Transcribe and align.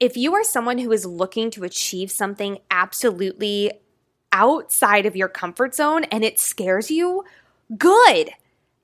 if 0.00 0.16
you 0.16 0.34
are 0.34 0.44
someone 0.44 0.78
who 0.78 0.92
is 0.92 1.04
looking 1.04 1.50
to 1.52 1.64
achieve 1.64 2.10
something 2.10 2.58
absolutely 2.70 3.72
outside 4.32 5.06
of 5.06 5.16
your 5.16 5.28
comfort 5.28 5.74
zone 5.74 6.04
and 6.04 6.24
it 6.24 6.38
scares 6.38 6.90
you, 6.90 7.24
good. 7.76 8.30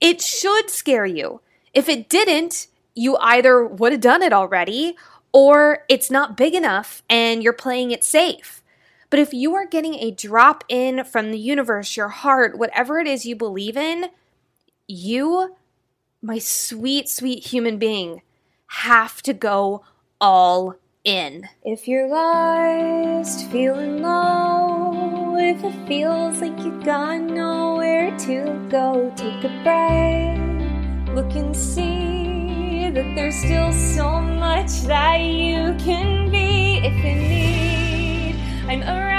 It 0.01 0.21
should 0.21 0.71
scare 0.71 1.07
you. 1.07 1.41
If 1.73 1.89
it 1.89 2.09
didn't, 2.09 2.67
you 2.95 3.17
either 3.19 3.65
would 3.65 3.93
have 3.93 4.01
done 4.01 4.23
it 4.23 4.33
already 4.33 4.97
or 5.33 5.85
it's 5.89 6.11
not 6.11 6.37
big 6.37 6.55
enough 6.55 7.03
and 7.09 7.43
you're 7.43 7.53
playing 7.53 7.91
it 7.91 8.05
safe. 8.05 8.63
But 9.11 9.21
if 9.21 9.33
you 9.33 9.55
are 9.55 9.67
getting 9.67 9.95
a 9.95 10.11
drop 10.11 10.65
in 10.69 11.05
from 11.05 11.31
the 11.31 11.39
universe, 11.39 11.97
your 11.97 12.09
heart, 12.09 12.59
whatever 12.59 12.99
it 12.99 13.07
is 13.07 13.25
you 13.25 13.37
believe 13.37 13.77
in, 13.77 14.07
you, 14.89 15.55
my 16.21 16.39
sweet, 16.39 17.09
sweet 17.09 17.47
human 17.47 17.79
being, 17.79 18.23
have 18.67 19.23
to 19.23 19.33
go 19.33 19.85
all 20.21 20.77
in. 21.05 21.47
If 21.63 21.87
you're 21.87 22.09
lost, 22.09 23.51
feeling 23.51 24.01
low, 24.03 25.37
if 25.37 25.63
it 25.63 25.87
feels 25.87 26.41
like 26.41 26.59
you've 26.61 26.83
got 26.83 27.21
nowhere 27.21 28.17
to 28.21 28.67
go, 28.71 29.13
take 29.15 29.45
a 29.45 29.63
breath, 29.63 31.15
look 31.15 31.31
and 31.35 31.55
see 31.55 32.91
that 32.91 33.15
there's 33.15 33.37
still 33.37 33.73
so 33.73 34.21
much 34.21 34.83
that 34.83 35.17
you 35.21 35.77
can 35.79 36.31
be 36.31 36.79
if 36.79 36.97
you 37.05 37.15
need. 37.15 38.37
I'm 38.67 38.83
around, 38.83 39.14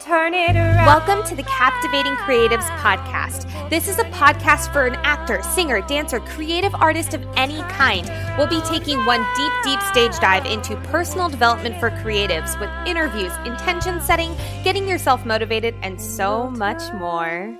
turn 0.00 0.32
it 0.32 0.56
around. 0.56 0.86
Welcome 0.86 1.22
to 1.28 1.36
the 1.36 1.42
Captivating 1.42 2.14
Creatives 2.14 2.66
Podcast. 2.78 3.46
This 3.68 3.86
is 3.86 3.98
a 3.98 4.04
podcast 4.04 4.72
for 4.72 4.86
an 4.86 4.94
actor, 5.02 5.42
singer, 5.42 5.82
dancer, 5.82 6.20
creative 6.20 6.74
artist 6.74 7.12
of 7.12 7.22
any 7.36 7.60
kind. 7.64 8.10
We'll 8.38 8.46
be 8.46 8.62
taking 8.62 9.04
one 9.04 9.22
deep, 9.36 9.52
deep 9.62 9.80
stage 9.82 10.18
dive 10.18 10.46
into 10.46 10.76
personal 10.88 11.28
development 11.28 11.78
for 11.78 11.90
creatives 11.90 12.58
with 12.58 12.70
interviews, 12.88 13.32
intention 13.44 14.00
setting, 14.00 14.34
getting 14.64 14.88
yourself 14.88 15.26
motivated, 15.26 15.74
and 15.82 16.00
so 16.00 16.48
much 16.48 16.90
more. 16.94 17.54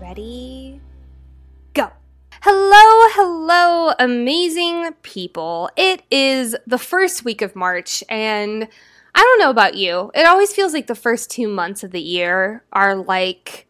Ready? 0.00 0.80
Go. 1.74 1.92
Hello, 2.42 3.08
hello, 3.14 3.92
amazing 4.00 4.94
people. 5.02 5.70
It 5.76 6.02
is 6.10 6.56
the 6.66 6.78
first 6.78 7.24
week 7.24 7.40
of 7.40 7.54
March, 7.54 8.02
and 8.08 8.66
I 9.16 9.20
don't 9.20 9.38
know 9.38 9.50
about 9.50 9.76
you. 9.76 10.10
It 10.14 10.26
always 10.26 10.52
feels 10.52 10.74
like 10.74 10.86
the 10.86 10.94
first 10.94 11.30
two 11.30 11.48
months 11.48 11.82
of 11.82 11.90
the 11.90 12.00
year 12.00 12.62
are 12.70 12.94
like 12.94 13.66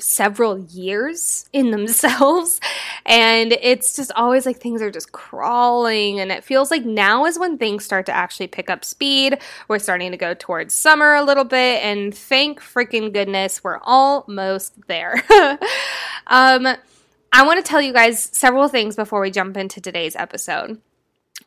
several 0.00 0.58
years 0.58 1.48
in 1.52 1.70
themselves. 1.70 2.60
And 3.06 3.52
it's 3.60 3.96
just 3.96 4.12
always 4.12 4.46
like 4.46 4.62
things 4.62 4.80
are 4.80 4.90
just 4.90 5.12
crawling. 5.12 6.20
And 6.20 6.32
it 6.32 6.42
feels 6.42 6.70
like 6.70 6.86
now 6.86 7.26
is 7.26 7.38
when 7.38 7.58
things 7.58 7.84
start 7.84 8.06
to 8.06 8.16
actually 8.16 8.46
pick 8.46 8.70
up 8.70 8.82
speed. 8.82 9.42
We're 9.68 9.78
starting 9.78 10.10
to 10.12 10.16
go 10.16 10.32
towards 10.32 10.72
summer 10.72 11.14
a 11.14 11.22
little 11.22 11.44
bit. 11.44 11.84
And 11.84 12.14
thank 12.14 12.62
freaking 12.62 13.12
goodness 13.12 13.62
we're 13.62 13.78
almost 13.82 14.86
there. 14.86 15.22
um, 16.28 16.66
I 17.30 17.44
want 17.44 17.62
to 17.62 17.70
tell 17.70 17.82
you 17.82 17.92
guys 17.92 18.22
several 18.32 18.68
things 18.68 18.96
before 18.96 19.20
we 19.20 19.30
jump 19.30 19.58
into 19.58 19.82
today's 19.82 20.16
episode. 20.16 20.80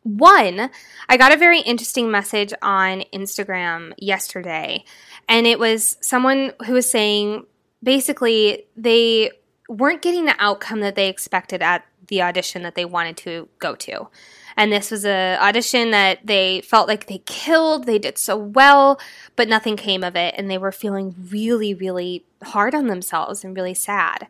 One, 0.08 0.70
I 1.10 1.18
got 1.18 1.34
a 1.34 1.38
very 1.38 1.60
interesting 1.60 2.10
message 2.10 2.54
on 2.62 3.04
Instagram 3.14 3.92
yesterday, 3.98 4.86
and 5.28 5.46
it 5.46 5.60
was 5.60 5.98
someone 6.00 6.54
who 6.66 6.74
was 6.74 6.90
saying 6.90 7.46
basically 7.84 8.68
they 8.78 9.32
weren't 9.68 10.02
getting 10.02 10.24
the 10.24 10.36
outcome 10.40 10.80
that 10.80 10.96
they 10.96 11.10
expected 11.10 11.62
at 11.62 11.84
the 12.08 12.22
audition 12.22 12.64
that 12.64 12.76
they 12.76 12.86
wanted 12.86 13.18
to 13.18 13.50
go 13.60 13.76
to. 13.76 14.08
And 14.56 14.72
this 14.72 14.92
was 14.92 15.04
a 15.04 15.38
audition 15.42 15.92
that 15.92 16.26
they 16.26 16.62
felt 16.62 16.88
like 16.88 17.08
they 17.08 17.22
killed, 17.26 17.86
they 17.86 18.00
did 18.00 18.18
so 18.18 18.38
well, 18.38 19.02
but 19.36 19.50
nothing 19.50 19.76
came 19.76 20.06
of 20.06 20.16
it 20.16 20.34
and 20.38 20.50
they 20.50 20.58
were 20.58 20.72
feeling 20.72 21.16
really 21.30 21.74
really 21.74 22.24
hard 22.44 22.74
on 22.74 22.88
themselves 22.88 23.44
and 23.44 23.58
really 23.58 23.74
sad. 23.74 24.26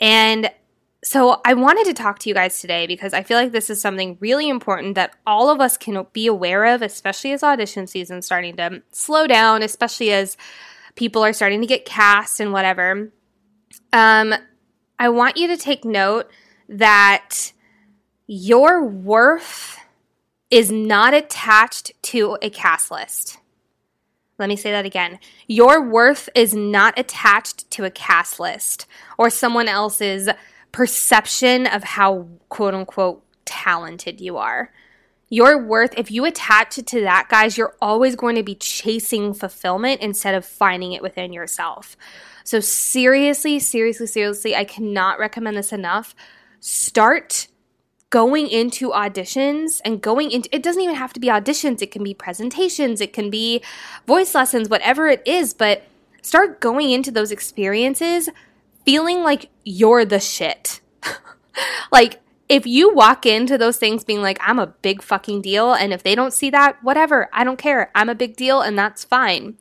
And 0.00 0.52
so, 1.08 1.40
I 1.44 1.54
wanted 1.54 1.84
to 1.84 1.94
talk 1.94 2.18
to 2.18 2.28
you 2.28 2.34
guys 2.34 2.60
today 2.60 2.88
because 2.88 3.14
I 3.14 3.22
feel 3.22 3.38
like 3.38 3.52
this 3.52 3.70
is 3.70 3.80
something 3.80 4.18
really 4.18 4.48
important 4.48 4.96
that 4.96 5.14
all 5.24 5.50
of 5.50 5.60
us 5.60 5.76
can 5.76 6.04
be 6.12 6.26
aware 6.26 6.64
of, 6.64 6.82
especially 6.82 7.30
as 7.30 7.44
audition 7.44 7.86
season 7.86 8.22
starting 8.22 8.56
to 8.56 8.82
slow 8.90 9.28
down, 9.28 9.62
especially 9.62 10.10
as 10.10 10.36
people 10.96 11.24
are 11.24 11.32
starting 11.32 11.60
to 11.60 11.66
get 11.68 11.84
cast 11.84 12.40
and 12.40 12.52
whatever. 12.52 13.12
Um, 13.92 14.34
I 14.98 15.10
want 15.10 15.36
you 15.36 15.46
to 15.46 15.56
take 15.56 15.84
note 15.84 16.28
that 16.68 17.52
your 18.26 18.82
worth 18.82 19.78
is 20.50 20.72
not 20.72 21.14
attached 21.14 21.92
to 22.02 22.36
a 22.42 22.50
cast 22.50 22.90
list. 22.90 23.38
Let 24.40 24.48
me 24.48 24.56
say 24.56 24.72
that 24.72 24.84
again. 24.84 25.20
Your 25.46 25.80
worth 25.80 26.28
is 26.34 26.52
not 26.52 26.98
attached 26.98 27.70
to 27.70 27.84
a 27.84 27.92
cast 27.92 28.40
list 28.40 28.86
or 29.16 29.30
someone 29.30 29.68
else's 29.68 30.28
perception 30.76 31.66
of 31.66 31.82
how 31.82 32.28
quote 32.50 32.74
unquote 32.74 33.24
talented 33.46 34.20
you 34.20 34.36
are. 34.36 34.70
Your 35.30 35.56
worth, 35.56 35.94
if 35.96 36.10
you 36.10 36.26
attach 36.26 36.76
it 36.76 36.86
to 36.88 37.00
that, 37.00 37.30
guys, 37.30 37.56
you're 37.56 37.74
always 37.80 38.14
going 38.14 38.36
to 38.36 38.42
be 38.42 38.54
chasing 38.54 39.32
fulfillment 39.32 40.02
instead 40.02 40.34
of 40.34 40.44
finding 40.44 40.92
it 40.92 41.00
within 41.00 41.32
yourself. 41.32 41.96
So, 42.44 42.60
seriously, 42.60 43.58
seriously, 43.58 44.06
seriously, 44.06 44.54
I 44.54 44.64
cannot 44.64 45.18
recommend 45.18 45.56
this 45.56 45.72
enough. 45.72 46.14
Start 46.60 47.48
going 48.10 48.46
into 48.46 48.90
auditions 48.90 49.80
and 49.82 50.02
going 50.02 50.30
into 50.30 50.54
it 50.54 50.62
doesn't 50.62 50.82
even 50.82 50.94
have 50.94 51.14
to 51.14 51.20
be 51.20 51.28
auditions, 51.28 51.80
it 51.80 51.90
can 51.90 52.04
be 52.04 52.12
presentations, 52.12 53.00
it 53.00 53.14
can 53.14 53.30
be 53.30 53.62
voice 54.06 54.34
lessons, 54.34 54.68
whatever 54.68 55.08
it 55.08 55.22
is, 55.26 55.54
but 55.54 55.84
start 56.20 56.60
going 56.60 56.90
into 56.90 57.10
those 57.10 57.32
experiences 57.32 58.28
feeling 58.86 59.22
like 59.22 59.50
you're 59.64 60.06
the 60.06 60.20
shit. 60.20 60.80
like, 61.92 62.20
if 62.48 62.64
you 62.64 62.94
walk 62.94 63.26
into 63.26 63.58
those 63.58 63.76
things 63.76 64.04
being 64.04 64.22
like, 64.22 64.38
I'm 64.40 64.58
a 64.58 64.68
big 64.68 65.02
fucking 65.02 65.42
deal, 65.42 65.74
and 65.74 65.92
if 65.92 66.02
they 66.02 66.14
don't 66.14 66.32
see 66.32 66.48
that, 66.50 66.82
whatever, 66.82 67.28
I 67.32 67.44
don't 67.44 67.58
care. 67.58 67.90
I'm 67.94 68.08
a 68.08 68.14
big 68.14 68.36
deal, 68.36 68.62
and 68.62 68.78
that's 68.78 69.04
fine. 69.04 69.58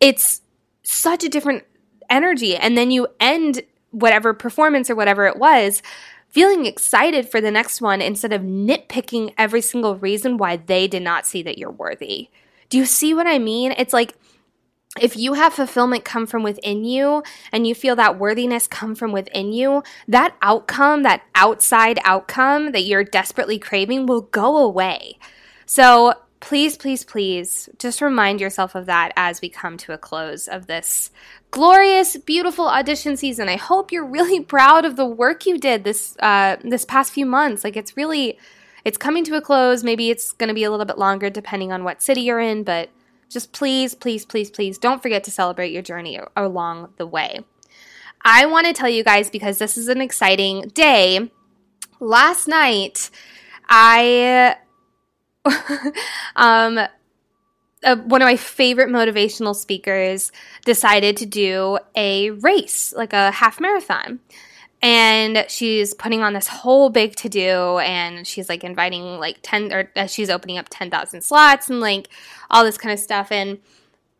It's 0.00 0.42
such 0.82 1.24
a 1.24 1.28
different 1.28 1.64
energy. 2.10 2.56
And 2.56 2.76
then 2.76 2.90
you 2.90 3.06
end 3.20 3.62
whatever 3.92 4.34
performance 4.34 4.90
or 4.90 4.94
whatever 4.94 5.26
it 5.26 5.36
was 5.36 5.82
feeling 6.28 6.64
excited 6.64 7.28
for 7.28 7.40
the 7.40 7.50
next 7.50 7.80
one 7.80 8.00
instead 8.00 8.32
of 8.32 8.42
nitpicking 8.42 9.34
every 9.36 9.60
single 9.60 9.96
reason 9.96 10.36
why 10.36 10.56
they 10.56 10.86
did 10.86 11.02
not 11.02 11.26
see 11.26 11.42
that 11.42 11.58
you're 11.58 11.70
worthy. 11.70 12.28
Do 12.68 12.78
you 12.78 12.86
see 12.86 13.14
what 13.14 13.26
I 13.26 13.38
mean? 13.38 13.72
It's 13.76 13.92
like, 13.92 14.14
if 14.98 15.16
you 15.16 15.34
have 15.34 15.54
fulfillment 15.54 16.04
come 16.04 16.26
from 16.26 16.42
within 16.42 16.84
you 16.84 17.22
and 17.52 17.66
you 17.66 17.74
feel 17.74 17.94
that 17.96 18.18
worthiness 18.18 18.66
come 18.66 18.96
from 18.96 19.12
within 19.12 19.52
you, 19.52 19.84
that 20.08 20.34
outcome, 20.42 21.04
that 21.04 21.22
outside 21.34 22.00
outcome 22.04 22.72
that 22.72 22.82
you're 22.82 23.04
desperately 23.04 23.58
craving 23.58 24.06
will 24.06 24.22
go 24.22 24.56
away. 24.56 25.16
So 25.64 26.14
please, 26.40 26.76
please, 26.76 27.04
please 27.04 27.68
just 27.78 28.00
remind 28.00 28.40
yourself 28.40 28.74
of 28.74 28.86
that 28.86 29.12
as 29.14 29.40
we 29.40 29.48
come 29.48 29.76
to 29.76 29.92
a 29.92 29.98
close 29.98 30.48
of 30.48 30.66
this 30.66 31.12
glorious, 31.52 32.16
beautiful 32.16 32.66
audition 32.66 33.16
season. 33.16 33.48
I 33.48 33.56
hope 33.56 33.92
you're 33.92 34.04
really 34.04 34.40
proud 34.44 34.84
of 34.84 34.96
the 34.96 35.06
work 35.06 35.46
you 35.46 35.58
did 35.58 35.84
this 35.84 36.16
uh, 36.18 36.56
this 36.64 36.84
past 36.84 37.12
few 37.12 37.26
months. 37.26 37.62
Like 37.62 37.76
it's 37.76 37.96
really, 37.96 38.38
it's 38.84 38.98
coming 38.98 39.22
to 39.24 39.36
a 39.36 39.40
close. 39.40 39.84
Maybe 39.84 40.10
it's 40.10 40.32
going 40.32 40.48
to 40.48 40.54
be 40.54 40.64
a 40.64 40.70
little 40.70 40.86
bit 40.86 40.98
longer 40.98 41.30
depending 41.30 41.70
on 41.70 41.84
what 41.84 42.02
city 42.02 42.22
you're 42.22 42.40
in, 42.40 42.64
but 42.64 42.88
just 43.30 43.52
please, 43.52 43.94
please, 43.94 44.26
please, 44.26 44.50
please 44.50 44.76
don't 44.76 45.02
forget 45.02 45.24
to 45.24 45.30
celebrate 45.30 45.72
your 45.72 45.82
journey 45.82 46.20
along 46.36 46.92
the 46.96 47.06
way. 47.06 47.40
I 48.22 48.44
want 48.46 48.66
to 48.66 48.72
tell 48.72 48.88
you 48.88 49.02
guys 49.02 49.30
because 49.30 49.58
this 49.58 49.78
is 49.78 49.88
an 49.88 50.00
exciting 50.00 50.68
day. 50.74 51.30
Last 52.00 52.48
night, 52.48 53.10
I 53.68 54.56
um 56.36 56.78
uh, 57.82 57.96
one 57.96 58.20
of 58.20 58.26
my 58.26 58.36
favorite 58.36 58.90
motivational 58.90 59.56
speakers 59.56 60.32
decided 60.66 61.16
to 61.16 61.24
do 61.24 61.78
a 61.94 62.30
race, 62.30 62.92
like 62.94 63.14
a 63.14 63.30
half 63.30 63.58
marathon 63.58 64.20
and 64.82 65.44
she's 65.48 65.92
putting 65.92 66.22
on 66.22 66.32
this 66.32 66.48
whole 66.48 66.88
big 66.88 67.14
to 67.16 67.28
do 67.28 67.78
and 67.78 68.26
she's 68.26 68.48
like 68.48 68.64
inviting 68.64 69.18
like 69.18 69.38
10 69.42 69.72
or 69.72 69.90
uh, 69.94 70.06
she's 70.06 70.30
opening 70.30 70.56
up 70.56 70.66
10,000 70.70 71.20
slots 71.22 71.68
and 71.68 71.80
like 71.80 72.08
all 72.50 72.64
this 72.64 72.78
kind 72.78 72.92
of 72.92 72.98
stuff. 72.98 73.30
And 73.30 73.58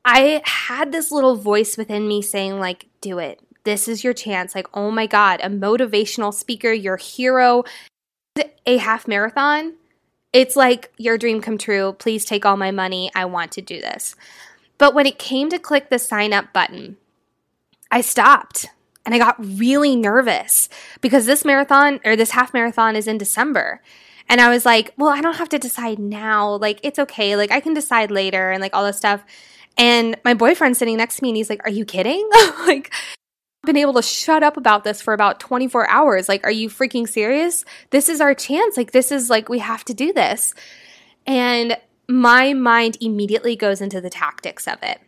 I 0.04 0.42
had 0.44 0.92
this 0.92 1.10
little 1.10 1.36
voice 1.36 1.76
within 1.76 2.06
me 2.06 2.20
saying 2.20 2.58
like 2.58 2.86
do 3.00 3.18
it. 3.18 3.40
This 3.64 3.88
is 3.88 4.04
your 4.04 4.12
chance. 4.12 4.54
Like 4.54 4.68
oh 4.74 4.90
my 4.90 5.06
god 5.06 5.40
a 5.42 5.48
motivational 5.48 6.34
speaker 6.34 6.72
your 6.72 6.96
hero 6.96 7.64
a 8.66 8.76
half 8.76 9.08
marathon. 9.08 9.74
It's 10.32 10.56
like 10.56 10.92
your 10.98 11.16
dream 11.16 11.40
come 11.40 11.58
true. 11.58 11.94
Please 11.98 12.24
take 12.24 12.44
all 12.44 12.56
my 12.56 12.70
money. 12.70 13.10
I 13.14 13.24
want 13.24 13.50
to 13.52 13.62
do 13.62 13.80
this. 13.80 14.14
But 14.76 14.94
when 14.94 15.06
it 15.06 15.18
came 15.18 15.48
to 15.50 15.58
click 15.58 15.88
the 15.88 15.98
sign 15.98 16.34
up 16.34 16.52
button 16.52 16.98
I 17.90 18.02
stopped 18.02 18.66
And 19.06 19.14
I 19.14 19.18
got 19.18 19.36
really 19.38 19.96
nervous 19.96 20.68
because 21.00 21.26
this 21.26 21.44
marathon 21.44 22.00
or 22.04 22.16
this 22.16 22.32
half 22.32 22.52
marathon 22.52 22.96
is 22.96 23.06
in 23.06 23.18
December. 23.18 23.80
And 24.28 24.40
I 24.40 24.48
was 24.48 24.64
like, 24.64 24.92
well, 24.96 25.08
I 25.08 25.20
don't 25.20 25.36
have 25.36 25.48
to 25.50 25.58
decide 25.58 25.98
now. 25.98 26.56
Like, 26.56 26.80
it's 26.82 26.98
okay. 26.98 27.34
Like, 27.34 27.50
I 27.50 27.60
can 27.60 27.74
decide 27.74 28.10
later 28.10 28.50
and 28.50 28.60
like 28.60 28.74
all 28.74 28.84
this 28.84 28.96
stuff. 28.96 29.24
And 29.76 30.16
my 30.24 30.34
boyfriend's 30.34 30.78
sitting 30.78 30.98
next 30.98 31.16
to 31.16 31.22
me 31.22 31.30
and 31.30 31.36
he's 31.36 31.50
like, 31.50 31.66
are 31.66 31.70
you 31.70 31.84
kidding? 31.84 32.28
like, 32.66 32.92
I've 32.92 33.66
been 33.66 33.76
able 33.76 33.94
to 33.94 34.02
shut 34.02 34.42
up 34.42 34.56
about 34.56 34.84
this 34.84 35.02
for 35.02 35.14
about 35.14 35.40
24 35.40 35.88
hours. 35.90 36.28
Like, 36.28 36.44
are 36.44 36.50
you 36.50 36.68
freaking 36.68 37.08
serious? 37.08 37.64
This 37.90 38.08
is 38.08 38.20
our 38.20 38.34
chance. 38.34 38.76
Like, 38.76 38.92
this 38.92 39.10
is 39.10 39.28
like, 39.28 39.48
we 39.48 39.58
have 39.58 39.84
to 39.86 39.94
do 39.94 40.12
this. 40.12 40.54
And 41.26 41.76
my 42.08 42.54
mind 42.54 42.98
immediately 43.00 43.56
goes 43.56 43.80
into 43.80 44.00
the 44.00 44.10
tactics 44.10 44.66
of 44.68 44.82
it. 44.82 45.00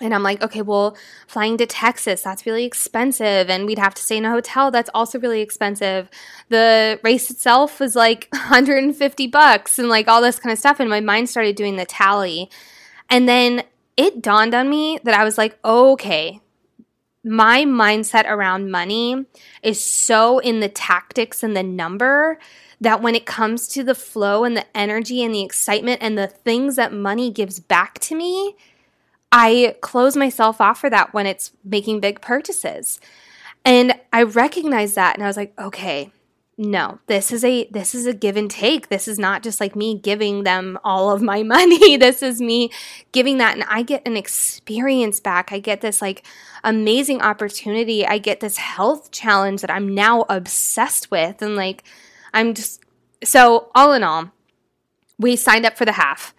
And 0.00 0.14
I'm 0.14 0.22
like, 0.22 0.42
okay, 0.42 0.60
well, 0.60 0.94
flying 1.26 1.56
to 1.56 1.64
Texas, 1.64 2.20
that's 2.22 2.44
really 2.44 2.64
expensive. 2.64 3.48
And 3.48 3.64
we'd 3.64 3.78
have 3.78 3.94
to 3.94 4.02
stay 4.02 4.18
in 4.18 4.26
a 4.26 4.30
hotel. 4.30 4.70
That's 4.70 4.90
also 4.92 5.18
really 5.18 5.40
expensive. 5.40 6.10
The 6.50 7.00
race 7.02 7.30
itself 7.30 7.80
was 7.80 7.96
like 7.96 8.28
150 8.32 9.26
bucks 9.28 9.78
and 9.78 9.88
like 9.88 10.06
all 10.06 10.20
this 10.20 10.38
kind 10.38 10.52
of 10.52 10.58
stuff. 10.58 10.80
And 10.80 10.90
my 10.90 11.00
mind 11.00 11.30
started 11.30 11.56
doing 11.56 11.76
the 11.76 11.86
tally. 11.86 12.50
And 13.08 13.26
then 13.26 13.62
it 13.96 14.20
dawned 14.20 14.54
on 14.54 14.68
me 14.68 14.98
that 15.04 15.18
I 15.18 15.24
was 15.24 15.38
like, 15.38 15.58
okay, 15.64 16.40
my 17.24 17.64
mindset 17.64 18.28
around 18.28 18.70
money 18.70 19.24
is 19.62 19.82
so 19.82 20.38
in 20.38 20.60
the 20.60 20.68
tactics 20.68 21.42
and 21.42 21.56
the 21.56 21.62
number 21.62 22.38
that 22.80 23.00
when 23.00 23.14
it 23.14 23.24
comes 23.24 23.66
to 23.68 23.82
the 23.82 23.94
flow 23.94 24.44
and 24.44 24.56
the 24.56 24.76
energy 24.76 25.24
and 25.24 25.34
the 25.34 25.42
excitement 25.42 26.02
and 26.02 26.18
the 26.18 26.26
things 26.26 26.76
that 26.76 26.92
money 26.92 27.30
gives 27.30 27.58
back 27.58 27.98
to 28.00 28.14
me, 28.14 28.54
I 29.38 29.76
close 29.82 30.16
myself 30.16 30.62
off 30.62 30.80
for 30.80 30.88
that 30.88 31.12
when 31.12 31.26
it's 31.26 31.52
making 31.62 32.00
big 32.00 32.22
purchases. 32.22 32.98
And 33.66 33.92
I 34.10 34.22
recognized 34.22 34.94
that 34.94 35.14
and 35.14 35.22
I 35.22 35.26
was 35.26 35.36
like, 35.36 35.52
okay, 35.60 36.10
no 36.58 36.98
this 37.06 37.30
is 37.30 37.44
a 37.44 37.68
this 37.70 37.94
is 37.94 38.06
a 38.06 38.14
give 38.14 38.38
and 38.38 38.50
take. 38.50 38.88
This 38.88 39.06
is 39.06 39.18
not 39.18 39.42
just 39.42 39.60
like 39.60 39.76
me 39.76 39.98
giving 39.98 40.44
them 40.44 40.78
all 40.82 41.10
of 41.10 41.20
my 41.20 41.42
money. 41.54 41.98
This 41.98 42.22
is 42.22 42.40
me 42.40 42.70
giving 43.12 43.36
that. 43.36 43.52
And 43.52 43.64
i 43.68 43.82
get 43.82 44.08
an 44.08 44.16
experience 44.16 45.20
back. 45.20 45.52
I 45.52 45.58
get 45.58 45.82
this 45.82 46.00
like 46.00 46.24
amazing 46.64 47.20
opportunity. 47.20 48.06
I 48.06 48.16
get 48.16 48.40
this 48.40 48.56
health 48.56 49.10
challenge 49.10 49.60
that 49.60 49.70
i'm 49.70 49.94
now 49.94 50.24
obsessed 50.30 51.10
with. 51.10 51.42
And 51.42 51.56
like 51.56 51.84
i'm 52.32 52.54
just 52.54 52.82
so 53.22 53.70
all 53.74 53.92
in 53.92 54.02
all 54.02 54.30
we 55.18 55.36
signed 55.36 55.66
up 55.66 55.76
for 55.76 55.84
the 55.84 55.92
half 55.92 56.34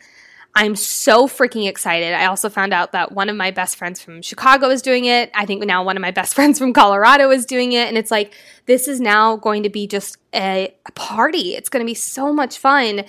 I'm 0.57 0.75
so 0.75 1.27
freaking 1.27 1.69
excited. 1.69 2.15
I 2.15 2.25
also 2.25 2.49
found 2.49 2.73
out 2.73 2.91
that 2.93 3.11
one 3.11 3.29
of 3.29 3.35
my 3.35 3.51
best 3.51 3.75
friends 3.75 4.01
from 4.01 4.23
Chicago 4.23 4.69
is 4.71 4.81
doing 4.81 5.05
it. 5.05 5.29
I 5.35 5.45
think 5.45 5.63
now 5.63 5.83
one 5.83 5.95
of 5.95 6.01
my 6.01 6.09
best 6.09 6.33
friends 6.35 6.57
from 6.57 6.73
Colorado 6.73 7.29
is 7.29 7.45
doing 7.45 7.73
it. 7.73 7.87
And 7.87 7.95
it's 7.95 8.09
like, 8.09 8.33
this 8.65 8.87
is 8.87 8.99
now 8.99 9.35
going 9.35 9.61
to 9.61 9.69
be 9.69 9.85
just 9.85 10.17
a, 10.33 10.73
a 10.87 10.91
party. 10.93 11.53
It's 11.53 11.69
going 11.69 11.85
to 11.85 11.87
be 11.87 11.93
so 11.93 12.33
much 12.33 12.57
fun. 12.57 13.03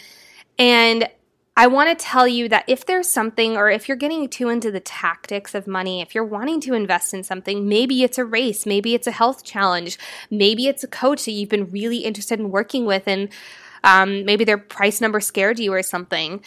And 0.58 1.08
I 1.56 1.68
want 1.68 1.88
to 1.98 2.04
tell 2.04 2.28
you 2.28 2.50
that 2.50 2.66
if 2.68 2.84
there's 2.84 3.08
something, 3.10 3.56
or 3.56 3.70
if 3.70 3.88
you're 3.88 3.96
getting 3.96 4.28
too 4.28 4.50
into 4.50 4.70
the 4.70 4.80
tactics 4.80 5.54
of 5.54 5.66
money, 5.66 6.02
if 6.02 6.14
you're 6.14 6.26
wanting 6.26 6.60
to 6.60 6.74
invest 6.74 7.14
in 7.14 7.24
something, 7.24 7.66
maybe 7.66 8.02
it's 8.02 8.18
a 8.18 8.26
race, 8.26 8.66
maybe 8.66 8.94
it's 8.94 9.06
a 9.06 9.10
health 9.10 9.42
challenge, 9.42 9.98
maybe 10.30 10.66
it's 10.66 10.84
a 10.84 10.86
coach 10.86 11.24
that 11.24 11.32
you've 11.32 11.48
been 11.48 11.70
really 11.70 12.00
interested 12.00 12.38
in 12.38 12.50
working 12.50 12.84
with, 12.84 13.04
and 13.08 13.30
um, 13.84 14.26
maybe 14.26 14.44
their 14.44 14.58
price 14.58 15.00
number 15.00 15.18
scared 15.18 15.58
you 15.58 15.72
or 15.72 15.82
something. 15.82 16.44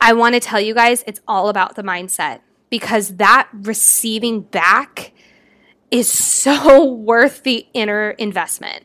I 0.00 0.12
want 0.12 0.34
to 0.34 0.40
tell 0.40 0.60
you 0.60 0.74
guys 0.74 1.04
it's 1.06 1.20
all 1.26 1.48
about 1.48 1.74
the 1.74 1.82
mindset 1.82 2.40
because 2.70 3.16
that 3.16 3.48
receiving 3.52 4.42
back 4.42 5.12
is 5.90 6.10
so 6.10 6.84
worth 6.92 7.42
the 7.42 7.66
inner 7.74 8.10
investment. 8.10 8.84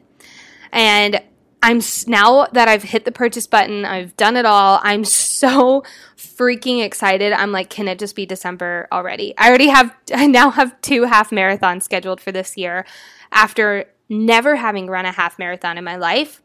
And 0.72 1.22
I'm 1.62 1.82
now 2.08 2.48
that 2.52 2.68
I've 2.68 2.84
hit 2.84 3.06
the 3.06 3.12
purchase 3.12 3.48
button, 3.48 3.86
I've 3.86 4.18
done 4.18 4.36
it 4.36 4.46
all. 4.46 4.80
I'm 4.84 5.04
so 5.06 5.84
freaking 6.18 6.84
excited. 6.84 7.32
I'm 7.32 7.52
like, 7.52 7.70
can 7.70 7.88
it 7.88 8.00
just 8.00 8.16
be 8.16 8.26
December 8.26 8.88
already? 8.92 9.34
I 9.38 9.50
already 9.50 9.68
have, 9.68 9.96
I 10.14 10.28
now 10.28 10.50
have 10.52 10.80
two 10.82 11.04
half 11.04 11.30
marathons 11.30 11.84
scheduled 11.84 12.20
for 12.20 12.32
this 12.32 12.58
year 12.58 12.86
after 13.32 13.86
never 14.10 14.56
having 14.56 14.88
run 14.88 15.06
a 15.06 15.12
half 15.12 15.40
marathon 15.40 15.78
in 15.78 15.84
my 15.84 15.96
life. 15.96 16.42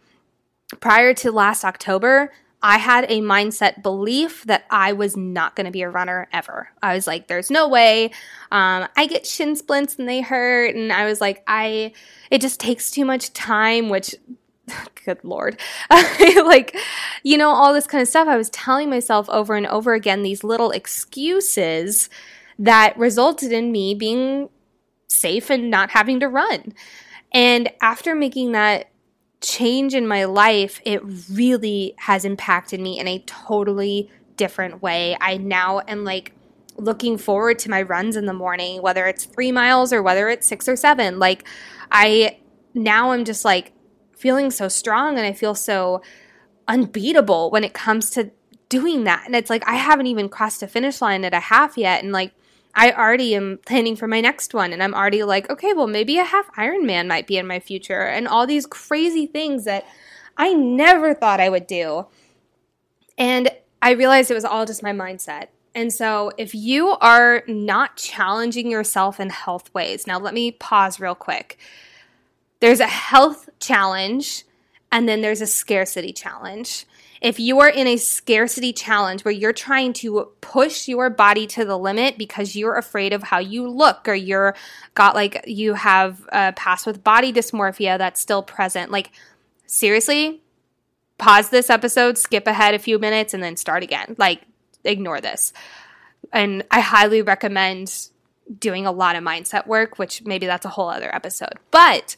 Prior 0.80 1.14
to 1.14 1.32
last 1.32 1.64
October, 1.64 2.30
I 2.62 2.78
had 2.78 3.04
a 3.04 3.20
mindset 3.20 3.82
belief 3.82 4.44
that 4.44 4.64
I 4.70 4.92
was 4.92 5.16
not 5.16 5.54
going 5.54 5.66
to 5.66 5.70
be 5.70 5.82
a 5.82 5.90
runner 5.90 6.28
ever. 6.32 6.70
I 6.82 6.94
was 6.94 7.06
like, 7.06 7.28
there's 7.28 7.50
no 7.50 7.68
way. 7.68 8.06
Um, 8.50 8.88
I 8.96 9.06
get 9.06 9.26
shin 9.26 9.54
splints 9.54 9.96
and 9.96 10.08
they 10.08 10.20
hurt. 10.20 10.74
And 10.74 10.92
I 10.92 11.04
was 11.04 11.20
like, 11.20 11.44
I, 11.46 11.92
it 12.30 12.40
just 12.40 12.58
takes 12.58 12.90
too 12.90 13.04
much 13.04 13.32
time, 13.32 13.88
which, 13.88 14.14
good 15.04 15.22
Lord. 15.22 15.60
like, 15.90 16.76
you 17.22 17.38
know, 17.38 17.50
all 17.50 17.72
this 17.72 17.86
kind 17.86 18.02
of 18.02 18.08
stuff. 18.08 18.26
I 18.26 18.36
was 18.36 18.50
telling 18.50 18.90
myself 18.90 19.28
over 19.30 19.54
and 19.54 19.66
over 19.66 19.94
again 19.94 20.22
these 20.22 20.42
little 20.42 20.72
excuses 20.72 22.10
that 22.58 22.98
resulted 22.98 23.52
in 23.52 23.70
me 23.70 23.94
being 23.94 24.48
safe 25.06 25.48
and 25.48 25.70
not 25.70 25.90
having 25.90 26.18
to 26.20 26.28
run. 26.28 26.74
And 27.32 27.70
after 27.80 28.16
making 28.16 28.52
that 28.52 28.88
change 29.40 29.94
in 29.94 30.06
my 30.06 30.24
life, 30.24 30.80
it 30.84 31.00
really 31.30 31.94
has 31.98 32.24
impacted 32.24 32.80
me 32.80 32.98
in 32.98 33.06
a 33.06 33.20
totally 33.20 34.10
different 34.36 34.82
way. 34.82 35.16
I 35.20 35.36
now 35.36 35.80
am 35.86 36.04
like 36.04 36.32
looking 36.76 37.18
forward 37.18 37.58
to 37.60 37.70
my 37.70 37.82
runs 37.82 38.16
in 38.16 38.26
the 38.26 38.32
morning, 38.32 38.82
whether 38.82 39.06
it's 39.06 39.24
three 39.24 39.52
miles 39.52 39.92
or 39.92 40.02
whether 40.02 40.28
it's 40.28 40.46
six 40.46 40.68
or 40.68 40.76
seven. 40.76 41.18
Like, 41.18 41.46
I 41.90 42.38
now 42.74 43.12
I'm 43.12 43.24
just 43.24 43.44
like 43.44 43.72
feeling 44.16 44.50
so 44.50 44.68
strong 44.68 45.16
and 45.16 45.26
I 45.26 45.32
feel 45.32 45.54
so 45.54 46.02
unbeatable 46.66 47.50
when 47.50 47.64
it 47.64 47.74
comes 47.74 48.10
to 48.10 48.30
doing 48.68 49.04
that. 49.04 49.24
And 49.26 49.34
it's 49.34 49.50
like 49.50 49.66
I 49.66 49.74
haven't 49.74 50.06
even 50.06 50.28
crossed 50.28 50.62
a 50.62 50.68
finish 50.68 51.00
line 51.00 51.24
at 51.24 51.34
a 51.34 51.40
half 51.40 51.76
yet. 51.76 52.02
And 52.02 52.12
like, 52.12 52.32
I 52.74 52.92
already 52.92 53.34
am 53.34 53.58
planning 53.66 53.96
for 53.96 54.06
my 54.06 54.20
next 54.20 54.54
one 54.54 54.72
and 54.72 54.82
I'm 54.82 54.94
already 54.94 55.22
like, 55.24 55.50
okay, 55.50 55.72
well, 55.72 55.86
maybe 55.86 56.18
a 56.18 56.24
half 56.24 56.52
Ironman 56.54 57.08
might 57.08 57.26
be 57.26 57.36
in 57.36 57.46
my 57.46 57.60
future 57.60 58.02
and 58.02 58.28
all 58.28 58.46
these 58.46 58.66
crazy 58.66 59.26
things 59.26 59.64
that 59.64 59.84
I 60.36 60.52
never 60.54 61.14
thought 61.14 61.40
I 61.40 61.48
would 61.48 61.66
do. 61.66 62.06
And 63.16 63.50
I 63.82 63.92
realized 63.92 64.30
it 64.30 64.34
was 64.34 64.44
all 64.44 64.64
just 64.64 64.82
my 64.82 64.92
mindset. 64.92 65.48
And 65.74 65.92
so, 65.92 66.32
if 66.38 66.54
you 66.54 66.90
are 67.00 67.42
not 67.46 67.96
challenging 67.96 68.70
yourself 68.70 69.20
in 69.20 69.30
health 69.30 69.72
ways, 69.74 70.06
now 70.06 70.18
let 70.18 70.34
me 70.34 70.50
pause 70.50 70.98
real 70.98 71.14
quick. 71.14 71.58
There's 72.60 72.80
a 72.80 72.86
health 72.86 73.48
challenge 73.60 74.44
and 74.90 75.08
then 75.08 75.20
there's 75.20 75.40
a 75.40 75.46
scarcity 75.46 76.12
challenge. 76.12 76.86
If 77.20 77.40
you 77.40 77.58
are 77.60 77.68
in 77.68 77.88
a 77.88 77.96
scarcity 77.96 78.72
challenge 78.72 79.24
where 79.24 79.34
you're 79.34 79.52
trying 79.52 79.92
to 79.94 80.28
push 80.40 80.86
your 80.86 81.10
body 81.10 81.48
to 81.48 81.64
the 81.64 81.76
limit 81.76 82.16
because 82.16 82.54
you're 82.54 82.76
afraid 82.76 83.12
of 83.12 83.24
how 83.24 83.38
you 83.38 83.68
look 83.68 84.08
or 84.08 84.14
you're 84.14 84.54
got 84.94 85.16
like 85.16 85.44
you 85.46 85.74
have 85.74 86.20
uh, 86.32 86.50
a 86.50 86.52
past 86.52 86.86
with 86.86 87.02
body 87.02 87.32
dysmorphia 87.32 87.98
that's 87.98 88.20
still 88.20 88.42
present, 88.42 88.92
like 88.92 89.10
seriously, 89.66 90.42
pause 91.18 91.50
this 91.50 91.70
episode, 91.70 92.16
skip 92.16 92.46
ahead 92.46 92.74
a 92.74 92.78
few 92.78 92.98
minutes, 92.98 93.34
and 93.34 93.42
then 93.42 93.56
start 93.56 93.82
again. 93.82 94.14
Like, 94.16 94.42
ignore 94.84 95.20
this. 95.20 95.52
And 96.32 96.64
I 96.70 96.80
highly 96.80 97.22
recommend 97.22 98.08
doing 98.58 98.86
a 98.86 98.92
lot 98.92 99.16
of 99.16 99.24
mindset 99.24 99.66
work, 99.66 99.98
which 99.98 100.24
maybe 100.24 100.46
that's 100.46 100.64
a 100.64 100.70
whole 100.70 100.88
other 100.88 101.14
episode. 101.14 101.54
But 101.70 102.16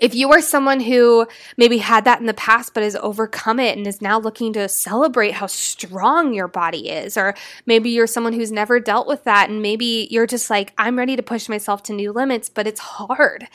if 0.00 0.14
you 0.14 0.32
are 0.32 0.40
someone 0.40 0.80
who 0.80 1.26
maybe 1.56 1.78
had 1.78 2.04
that 2.04 2.20
in 2.20 2.26
the 2.26 2.34
past 2.34 2.74
but 2.74 2.82
has 2.82 2.96
overcome 2.96 3.60
it 3.60 3.76
and 3.76 3.86
is 3.86 4.00
now 4.00 4.18
looking 4.18 4.52
to 4.54 4.68
celebrate 4.68 5.32
how 5.32 5.46
strong 5.46 6.32
your 6.34 6.48
body 6.48 6.88
is, 6.88 7.16
or 7.16 7.34
maybe 7.66 7.90
you're 7.90 8.06
someone 8.06 8.32
who's 8.32 8.50
never 8.50 8.80
dealt 8.80 9.06
with 9.06 9.24
that 9.24 9.50
and 9.50 9.62
maybe 9.62 10.08
you're 10.10 10.26
just 10.26 10.50
like, 10.50 10.72
I'm 10.78 10.98
ready 10.98 11.16
to 11.16 11.22
push 11.22 11.48
myself 11.48 11.82
to 11.84 11.92
new 11.92 12.12
limits, 12.12 12.48
but 12.48 12.66
it's 12.66 12.80
hard. 12.80 13.46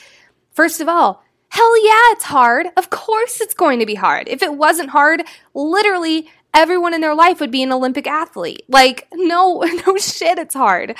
First 0.51 0.79
of 0.79 0.87
all, 0.87 1.23
hell 1.49 1.85
yeah, 1.85 2.11
it's 2.11 2.25
hard. 2.25 2.67
Of 2.77 2.89
course 2.89 3.41
it's 3.41 3.53
going 3.53 3.79
to 3.79 3.85
be 3.85 3.95
hard. 3.95 4.27
If 4.27 4.43
it 4.43 4.55
wasn't 4.55 4.91
hard, 4.91 5.23
literally 5.53 6.29
everyone 6.53 6.93
in 6.93 7.01
their 7.01 7.15
life 7.15 7.39
would 7.39 7.51
be 7.51 7.63
an 7.63 7.71
Olympic 7.71 8.07
athlete. 8.07 8.63
Like, 8.67 9.07
no, 9.13 9.59
no 9.87 9.97
shit, 9.97 10.37
it's 10.37 10.55
hard. 10.55 10.95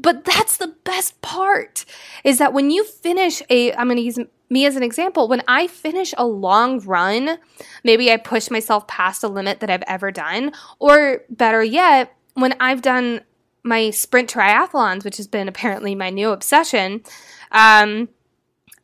But 0.00 0.24
that's 0.24 0.56
the 0.56 0.74
best 0.84 1.20
part 1.20 1.84
is 2.24 2.38
that 2.38 2.52
when 2.52 2.70
you 2.70 2.84
finish 2.84 3.42
a, 3.50 3.72
I'm 3.74 3.86
going 3.86 3.98
to 3.98 4.02
use 4.02 4.18
me 4.50 4.66
as 4.66 4.76
an 4.76 4.82
example, 4.82 5.28
when 5.28 5.42
I 5.46 5.68
finish 5.68 6.12
a 6.18 6.26
long 6.26 6.80
run, 6.80 7.38
maybe 7.84 8.10
I 8.10 8.16
push 8.16 8.50
myself 8.50 8.86
past 8.88 9.22
a 9.22 9.28
limit 9.28 9.60
that 9.60 9.70
I've 9.70 9.84
ever 9.86 10.10
done, 10.10 10.52
or 10.78 11.22
better 11.30 11.62
yet, 11.62 12.14
when 12.34 12.54
I've 12.60 12.82
done 12.82 13.22
my 13.62 13.90
sprint 13.90 14.32
triathlons, 14.32 15.04
which 15.04 15.18
has 15.18 15.26
been 15.26 15.48
apparently 15.48 15.94
my 15.94 16.10
new 16.10 16.30
obsession, 16.30 17.02
um, 17.52 18.08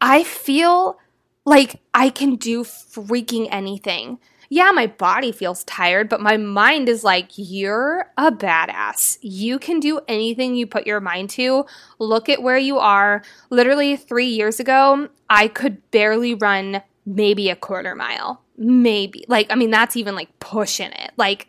I 0.01 0.23
feel 0.23 0.99
like 1.45 1.81
I 1.95 2.11
can 2.11 2.37
do 2.37 2.63
freaking 2.63 3.49
anything 3.51 4.19
yeah, 4.49 4.71
my 4.71 4.87
body 4.87 5.33
feels 5.33 5.65
tired, 5.65 6.09
but 6.09 6.21
my 6.21 6.37
mind 6.37 6.89
is 6.89 7.03
like, 7.05 7.31
you're 7.35 8.11
a 8.17 8.31
badass. 8.31 9.19
You 9.21 9.59
can 9.59 9.81
do 9.81 10.01
anything 10.09 10.55
you 10.55 10.67
put 10.67 10.87
your 10.87 11.01
mind 11.01 11.31
to. 11.31 11.67
Look 11.99 12.29
at 12.29 12.43
where 12.43 12.59
you 12.59 12.79
are. 12.79 13.23
Literally 13.51 13.97
three 13.97 14.29
years 14.29 14.61
ago, 14.61 15.09
I 15.29 15.49
could 15.49 15.91
barely 15.91 16.35
run 16.35 16.83
maybe 17.05 17.51
a 17.51 17.57
quarter 17.57 17.95
mile. 17.95 18.43
Maybe. 18.57 19.25
Like, 19.29 19.51
I 19.51 19.55
mean, 19.55 19.71
that's 19.71 19.97
even 19.97 20.15
like 20.15 20.39
pushing 20.39 20.93
it. 20.93 21.13
Like, 21.17 21.49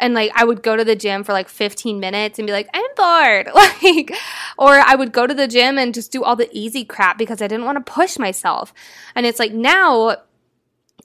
and 0.00 0.14
like 0.14 0.30
I 0.34 0.44
would 0.44 0.62
go 0.62 0.76
to 0.76 0.84
the 0.84 0.96
gym 0.96 1.24
for 1.24 1.32
like 1.32 1.48
15 1.48 1.98
minutes 1.98 2.38
and 2.38 2.46
be 2.46 2.52
like, 2.52 2.68
I'm 2.72 2.84
bored. 2.96 3.50
Like, 3.82 4.12
or 4.58 4.74
I 4.74 4.94
would 4.94 5.12
go 5.12 5.26
to 5.26 5.34
the 5.34 5.46
gym 5.46 5.78
and 5.78 5.94
just 5.94 6.10
do 6.10 6.24
all 6.24 6.36
the 6.36 6.48
easy 6.52 6.84
crap 6.84 7.16
because 7.16 7.40
I 7.40 7.46
didn't 7.46 7.64
want 7.64 7.84
to 7.84 7.92
push 7.92 8.18
myself. 8.18 8.72
And 9.14 9.24
it's 9.24 9.38
like 9.38 9.52
now, 9.52 10.16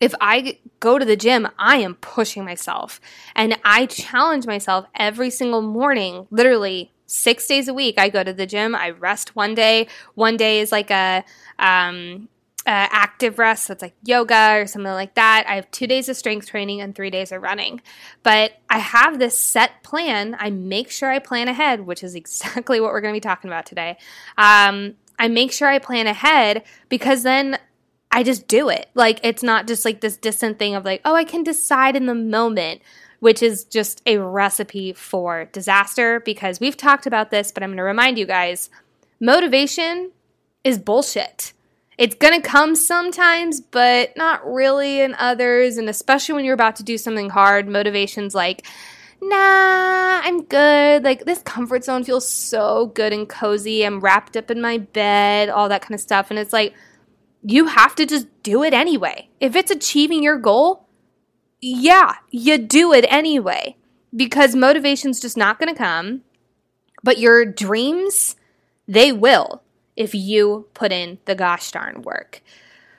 if 0.03 0.13
I 0.19 0.60
go 0.81 1.00
to 1.00 1.05
the 1.05 1.15
gym, 1.15 1.48
I 1.57 1.77
am 1.77 1.95
pushing 1.95 2.43
myself 2.43 3.00
and 3.38 3.57
I 3.63 3.86
challenge 3.86 4.45
myself 4.45 4.86
every 4.95 5.29
single 5.29 5.62
morning, 5.62 6.27
literally 6.29 6.91
six 7.05 7.48
days 7.48 7.69
a 7.69 7.74
week. 7.74 7.98
I 7.98 8.10
go 8.10 8.22
to 8.22 8.33
the 8.33 8.45
gym, 8.45 8.75
I 8.75 8.89
rest 8.89 9.33
one 9.33 9.55
day. 9.55 9.88
One 10.15 10.36
day 10.36 10.60
is 10.60 10.74
like 10.74 10.91
a, 10.91 11.24
um, 11.57 12.27
active 12.65 13.39
rest, 13.39 13.65
so 13.65 13.74
it's 13.74 13.81
like 13.81 13.95
yoga 14.03 14.57
or 14.60 14.67
something 14.67 14.91
like 14.91 15.15
that. 15.15 15.45
I 15.48 15.55
have 15.55 15.72
two 15.72 15.88
days 15.88 16.10
of 16.10 16.17
strength 16.17 16.48
training 16.48 16.81
and 16.81 16.93
three 16.93 17.10
days 17.10 17.31
of 17.31 17.41
running. 17.41 17.81
But 18.24 18.53
I 18.69 18.79
have 18.79 19.19
this 19.19 19.38
set 19.38 19.83
plan. 19.83 20.36
I 20.38 20.50
make 20.50 20.91
sure 20.91 21.10
I 21.10 21.19
plan 21.19 21.48
ahead, 21.48 21.81
which 21.81 22.03
is 22.03 22.13
exactly 22.13 22.79
what 22.81 22.91
we're 22.91 23.01
going 23.01 23.13
to 23.13 23.17
be 23.17 23.22
talking 23.22 23.50
about 23.50 23.65
today. 23.65 23.98
Um, 24.38 24.95
I 25.17 25.29
make 25.29 25.53
sure 25.53 25.69
I 25.69 25.79
plan 25.79 26.07
ahead 26.07 26.63
because 26.89 27.24
then 27.24 27.57
I 28.13 28.24
just 28.24 28.48
do 28.48 28.70
it. 28.70 28.89
Like 28.93 29.20
it's 29.24 29.43
not 29.43 29.67
just 29.67 29.84
like 29.84 30.00
this 30.00 30.15
distant 30.15 30.60
thing 30.60 30.75
of 30.75 30.86
like, 30.86 31.01
oh, 31.03 31.15
I 31.15 31.25
can 31.25 31.43
decide 31.43 31.96
in 31.96 32.05
the 32.05 32.15
moment, 32.15 32.82
which 33.20 33.43
is 33.43 33.65
just 33.65 34.01
a 34.05 34.20
recipe 34.20 34.93
for 34.93 35.46
disaster 35.46 36.22
because 36.22 36.60
we've 36.60 36.77
talked 36.77 37.05
about 37.05 37.32
this, 37.32 37.51
but 37.51 37.63
I'm 37.63 37.70
going 37.70 37.77
to 37.77 37.84
remind 37.84 38.17
you 38.17 38.25
guys 38.25 38.70
motivation 39.20 40.12
is 40.63 40.77
bullshit 40.77 41.53
it's 41.98 42.15
going 42.15 42.39
to 42.41 42.48
come 42.48 42.75
sometimes, 42.75 43.62
but 43.62 44.15
not 44.17 44.46
really 44.46 45.01
in 45.01 45.15
others. 45.15 45.77
And 45.77 45.89
especially 45.89 46.36
when 46.36 46.46
you're 46.46 46.53
about 46.53 46.77
to 46.77 46.84
do 46.84 46.98
something 46.98 47.29
hard, 47.29 47.67
motivation's 47.67 48.34
like, 48.34 48.65
nah, 49.22 50.22
I'm 50.24 50.43
good. 50.43 51.03
Like, 51.03 51.25
this 51.25 51.41
comfort 51.43 51.84
zone 51.84 52.03
feels 52.03 52.27
so 52.27 52.88
good 52.88 53.13
and 53.13 53.29
cozy. 53.29 53.86
I'm 53.86 54.00
wrapped 54.00 54.36
up 54.36 54.50
in 54.50 54.60
my 54.60 54.79
bed, 54.79 55.50
all 55.50 55.70
that 55.70 55.82
kind 55.82 55.93
of 55.93 56.01
stuff. 56.01 56.29
And 56.29 56.39
it's 56.39 56.53
like, 56.53 56.74
you 57.43 57.67
have 57.67 57.95
to 57.95 58.05
just 58.05 58.27
do 58.41 58.63
it 58.63 58.73
anyway. 58.73 59.29
If 59.39 59.55
it's 59.55 59.71
achieving 59.71 60.23
your 60.23 60.38
goal, 60.38 60.88
yeah, 61.62 62.15
you 62.29 62.57
do 62.57 62.93
it 62.93 63.05
anyway 63.09 63.75
because 64.15 64.55
motivation's 64.55 65.19
just 65.19 65.38
not 65.38 65.59
going 65.59 65.73
to 65.73 65.77
come. 65.77 66.21
But 67.03 67.17
your 67.17 67.45
dreams, 67.45 68.38
they 68.88 69.12
will 69.12 69.62
if 69.95 70.15
you 70.15 70.67
put 70.73 70.91
in 70.91 71.19
the 71.25 71.35
gosh 71.35 71.71
darn 71.71 72.01
work. 72.01 72.41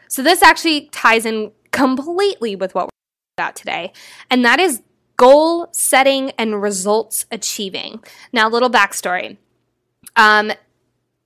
So, 0.08 0.22
this 0.22 0.42
actually 0.42 0.86
ties 0.88 1.24
in 1.24 1.52
completely 1.72 2.54
with 2.54 2.74
what 2.74 2.84
we're 2.84 3.42
about 3.42 3.56
today, 3.56 3.92
and 4.30 4.44
that 4.44 4.60
is 4.60 4.82
goal 5.16 5.68
setting 5.72 6.32
and 6.32 6.60
results 6.60 7.24
achieving. 7.30 8.02
Now, 8.32 8.48
a 8.48 8.50
little 8.50 8.70
backstory. 8.70 9.38
Um, 10.16 10.52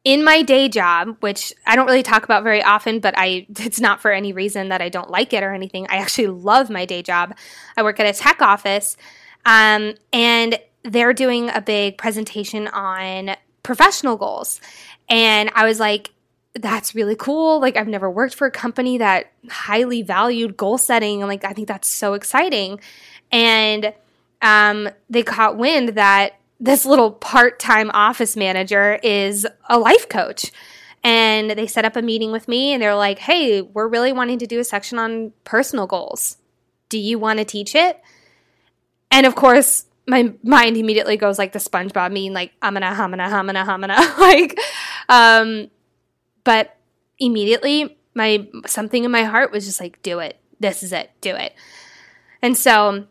in 0.09 0.25
my 0.25 0.41
day 0.41 0.71
job, 0.71 1.19
which 1.21 1.53
I 1.67 1.77
don't 1.77 1.85
really 1.85 2.03
talk 2.03 2.25
about 2.25 2.43
very 2.43 2.63
often, 2.63 2.99
but 2.99 3.13
I 3.19 3.47
it's 3.59 3.79
not 3.79 4.01
for 4.01 4.11
any 4.11 4.33
reason 4.33 4.71
that 4.71 4.81
I 4.81 4.89
don't 4.89 5.11
like 5.11 5.35
it 5.35 5.43
or 5.43 5.53
anything. 5.53 5.87
I 5.91 5.99
actually 5.99 6.29
love 6.29 6.71
my 6.71 6.87
day 6.87 7.03
job. 7.03 7.37
I 7.77 7.83
work 7.83 8.01
at 8.01 8.07
a 8.07 8.19
tech 8.19 8.41
office, 8.41 8.97
um, 9.45 9.93
and 10.11 10.59
they're 10.83 11.13
doing 11.13 11.51
a 11.51 11.61
big 11.61 11.99
presentation 11.99 12.69
on 12.69 13.37
professional 13.63 14.17
goals. 14.17 14.63
And 15.11 15.51
I 15.55 15.67
was 15.67 15.79
like, 15.79 16.11
that's 16.55 16.95
really 16.95 17.15
cool. 17.17 17.61
Like, 17.61 17.77
I've 17.77 17.87
never 17.87 18.11
worked 18.11 18.35
for 18.35 18.47
a 18.47 18.51
company 18.51 18.97
that 18.97 19.31
highly 19.51 20.01
valued 20.01 20.57
goal 20.57 20.79
setting. 20.79 21.21
And 21.21 21.29
like, 21.29 21.45
I 21.45 21.53
think 21.53 21.69
that's 21.69 21.89
so 21.89 22.15
exciting. 22.15 22.81
And 23.31 23.93
um, 24.41 24.89
they 25.11 25.23
caught 25.23 25.59
wind 25.59 25.91
that 25.91 26.39
this 26.61 26.85
little 26.85 27.13
part 27.13 27.59
time 27.59 27.91
office 27.95 28.37
manager 28.37 28.99
is 29.03 29.47
a 29.69 29.79
life 29.79 30.09
coach. 30.09 30.51
And 31.05 31.51
they 31.51 31.69
set 31.69 31.85
up 31.85 31.95
a 31.97 32.03
meeting 32.03 32.33
with 32.33 32.49
me 32.49 32.73
and 32.73 32.83
they're 32.83 32.97
like, 32.97 33.21
hey, 33.21 33.63
we're 33.63 33.87
really 33.87 34.13
wanting 34.13 34.41
to 34.41 34.47
do 34.47 34.59
a 34.59 34.65
section 34.65 34.99
on 34.99 35.33
personal 35.45 35.87
goals. 35.87 36.39
Do 36.89 36.99
you 36.99 37.19
want 37.19 37.39
to 37.39 37.45
teach 37.45 37.75
it? 37.75 38.01
And 39.11 39.25
of 39.25 39.37
course, 39.37 39.87
my 40.07 40.35
mind 40.43 40.77
immediately 40.77 41.17
goes 41.17 41.39
like 41.39 41.53
the 41.53 41.59
SpongeBob 41.61 42.11
mean, 42.13 42.33
like 42.33 42.53
I'm 42.61 42.75
gonna, 42.75 42.87
I'm 42.87 43.11
gonna, 43.11 43.23
I'm 43.23 43.47
gonna, 43.47 43.61
I'm 43.61 43.81
gonna, 43.81 44.15
like, 44.19 44.59
um, 45.09 45.71
but 46.45 46.77
immediately 47.19 47.99
my 48.15 48.49
something 48.67 49.05
in 49.05 49.11
my 49.11 49.23
heart 49.23 49.53
was 49.53 49.67
just 49.67 49.81
like, 49.81 50.03
do 50.03 50.19
it. 50.19 50.39
This 50.59 50.83
is 50.83 50.93
it. 50.93 51.11
Do 51.21 51.37
it. 51.37 51.55
And 52.43 52.57
so 52.57 53.07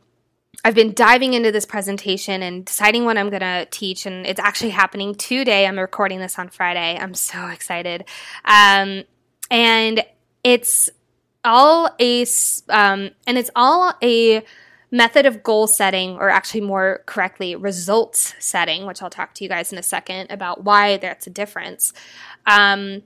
I've 0.67 0.75
been 0.75 0.93
diving 0.93 1.33
into 1.33 1.49
this 1.49 1.65
presentation 1.65 2.43
and 2.43 2.65
deciding 2.65 3.05
what 3.05 3.17
I'm 3.17 3.29
going 3.29 3.39
to 3.39 3.65
teach, 3.71 4.05
and 4.05 4.27
it's 4.27 4.39
actually 4.41 4.71
happening 4.71 5.15
today. 5.15 5.65
I'm 5.65 5.79
recording 5.79 6.19
this 6.19 6.37
on 6.37 6.49
Friday. 6.49 6.97
I'm 6.99 7.13
so 7.13 7.47
excited. 7.47 8.03
Um, 8.43 9.05
and 9.49 10.03
it's 10.43 10.89
all 11.45 11.89
a, 12.01 12.25
um, 12.67 13.11
and 13.25 13.37
it's 13.37 13.49
all 13.55 13.93
a, 14.03 14.43
method 14.91 15.25
of 15.25 15.41
goal 15.41 15.67
setting, 15.67 16.17
or 16.17 16.29
actually 16.29 16.61
more 16.61 17.01
correctly, 17.05 17.55
results 17.55 18.35
setting, 18.39 18.85
which 18.85 19.01
I'll 19.01 19.09
talk 19.09 19.33
to 19.35 19.45
you 19.45 19.49
guys 19.49 19.71
in 19.71 19.77
a 19.77 19.83
second 19.83 20.31
about 20.31 20.65
why 20.65 20.97
that's 20.97 21.27
a 21.27 21.29
difference. 21.29 21.93
Um, 22.45 23.03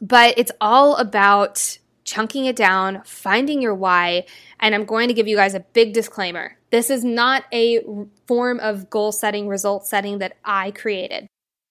but 0.00 0.34
it's 0.36 0.52
all 0.60 0.96
about 0.96 1.78
chunking 2.04 2.46
it 2.46 2.56
down, 2.56 3.02
finding 3.04 3.62
your 3.62 3.74
why, 3.74 4.24
and 4.58 4.74
I'm 4.74 4.84
going 4.84 5.06
to 5.06 5.14
give 5.14 5.28
you 5.28 5.36
guys 5.36 5.54
a 5.54 5.60
big 5.60 5.92
disclaimer. 5.92 6.56
This 6.70 6.90
is 6.90 7.04
not 7.04 7.44
a 7.52 7.80
form 8.26 8.60
of 8.60 8.90
goal 8.90 9.12
setting, 9.12 9.48
result 9.48 9.86
setting 9.86 10.18
that 10.18 10.36
I 10.44 10.70
created. 10.70 11.26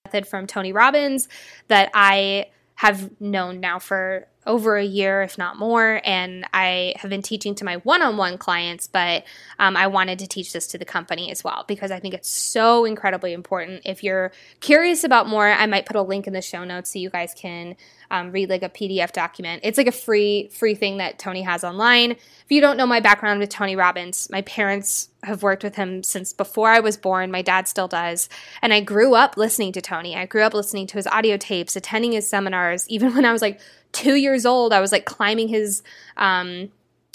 Method 0.05 0.27
from 0.27 0.47
Tony 0.47 0.71
Robbins 0.71 1.27
that 1.67 1.91
I 1.93 2.47
have 2.75 3.09
known 3.19 3.59
now 3.59 3.79
for 3.79 4.27
over 4.47 4.77
a 4.77 4.83
year, 4.83 5.21
if 5.21 5.37
not 5.37 5.57
more. 5.57 6.01
And 6.03 6.45
I 6.53 6.93
have 6.97 7.09
been 7.09 7.21
teaching 7.21 7.55
to 7.55 7.65
my 7.65 7.77
one 7.77 8.01
on 8.01 8.17
one 8.17 8.37
clients, 8.37 8.87
but 8.87 9.23
um, 9.59 9.75
I 9.75 9.87
wanted 9.87 10.19
to 10.19 10.27
teach 10.27 10.53
this 10.53 10.67
to 10.67 10.77
the 10.77 10.85
company 10.85 11.29
as 11.31 11.43
well 11.43 11.65
because 11.67 11.91
I 11.91 11.99
think 11.99 12.13
it's 12.13 12.29
so 12.29 12.85
incredibly 12.85 13.33
important. 13.33 13.81
If 13.85 14.03
you're 14.03 14.31
curious 14.59 15.03
about 15.03 15.27
more, 15.27 15.47
I 15.47 15.65
might 15.65 15.85
put 15.85 15.95
a 15.95 16.01
link 16.01 16.25
in 16.25 16.33
the 16.33 16.41
show 16.41 16.63
notes 16.63 16.93
so 16.93 16.99
you 16.99 17.09
guys 17.09 17.33
can 17.35 17.75
um, 18.11 18.31
read 18.31 18.49
like 18.49 18.63
a 18.63 18.69
PDF 18.69 19.11
document. 19.11 19.61
It's 19.63 19.77
like 19.77 19.87
a 19.87 19.91
free 19.91 20.49
free 20.51 20.75
thing 20.75 20.97
that 20.97 21.19
Tony 21.19 21.43
has 21.43 21.63
online. 21.63 22.11
If 22.11 22.45
you 22.49 22.61
don't 22.61 22.77
know 22.77 22.87
my 22.87 22.99
background 22.99 23.39
with 23.39 23.49
Tony 23.49 23.75
Robbins, 23.75 24.29
my 24.31 24.41
parents 24.41 25.09
have 25.23 25.43
worked 25.43 25.63
with 25.63 25.75
him 25.75 26.01
since 26.01 26.33
before 26.33 26.69
I 26.69 26.79
was 26.79 26.97
born. 26.97 27.29
My 27.29 27.41
dad 27.41 27.67
still 27.67 27.87
does. 27.87 28.29
And 28.61 28.73
I 28.73 28.79
grew 28.81 29.15
up 29.15 29.37
listening 29.37 29.73
to 29.73 29.81
Tony. 29.81 30.15
I 30.15 30.25
grew 30.25 30.41
up 30.41 30.53
listening 30.53 30.87
to 30.87 30.97
his 30.97 31.07
audio 31.07 31.37
tapes, 31.37 31.75
attending 31.75 32.13
his 32.13 32.27
seminars. 32.27 32.89
Even 32.89 33.13
when 33.15 33.25
I 33.25 33.33
was 33.33 33.41
like 33.41 33.59
two 33.91 34.15
years 34.15 34.45
old, 34.45 34.73
I 34.73 34.79
was 34.79 34.91
like 34.91 35.05
climbing 35.05 35.47
his 35.47 35.83
um, 36.17 36.69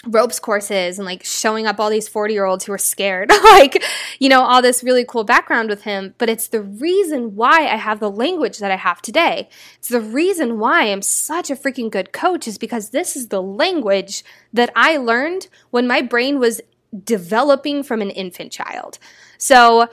ropes 0.07 0.38
courses 0.38 0.99
and 0.99 1.07
like 1.07 1.25
showing 1.25 1.66
up 1.66 1.81
all 1.81 1.90
these 1.90 2.09
40 2.09 2.35
year 2.35 2.45
olds 2.45 2.64
who 2.64 2.73
were 2.73 2.78
scared. 2.78 3.31
like, 3.45 3.83
you 4.19 4.28
know, 4.28 4.43
all 4.43 4.62
this 4.62 4.83
really 4.83 5.04
cool 5.04 5.25
background 5.25 5.69
with 5.69 5.83
him. 5.83 6.14
But 6.19 6.28
it's 6.28 6.49
the 6.49 6.62
reason 6.62 7.37
why 7.37 7.66
I 7.66 7.76
have 7.76 8.00
the 8.00 8.11
language 8.11 8.59
that 8.59 8.71
I 8.71 8.76
have 8.76 9.00
today. 9.02 9.49
It's 9.76 9.88
the 9.88 10.00
reason 10.00 10.59
why 10.59 10.90
I'm 10.90 11.02
such 11.02 11.50
a 11.50 11.57
freaking 11.57 11.90
good 11.90 12.12
coach 12.12 12.47
is 12.47 12.59
because 12.59 12.90
this 12.90 13.16
is 13.16 13.28
the 13.28 13.43
language 13.43 14.25
that 14.52 14.71
I 14.76 14.97
learned 14.97 15.49
when 15.71 15.87
my 15.87 16.02
brain 16.02 16.38
was 16.38 16.61
developing 17.04 17.83
from 17.83 18.00
an 18.02 18.11
infant 18.11 18.52
child. 18.52 18.99
So 19.38 19.88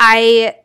I 0.00 0.56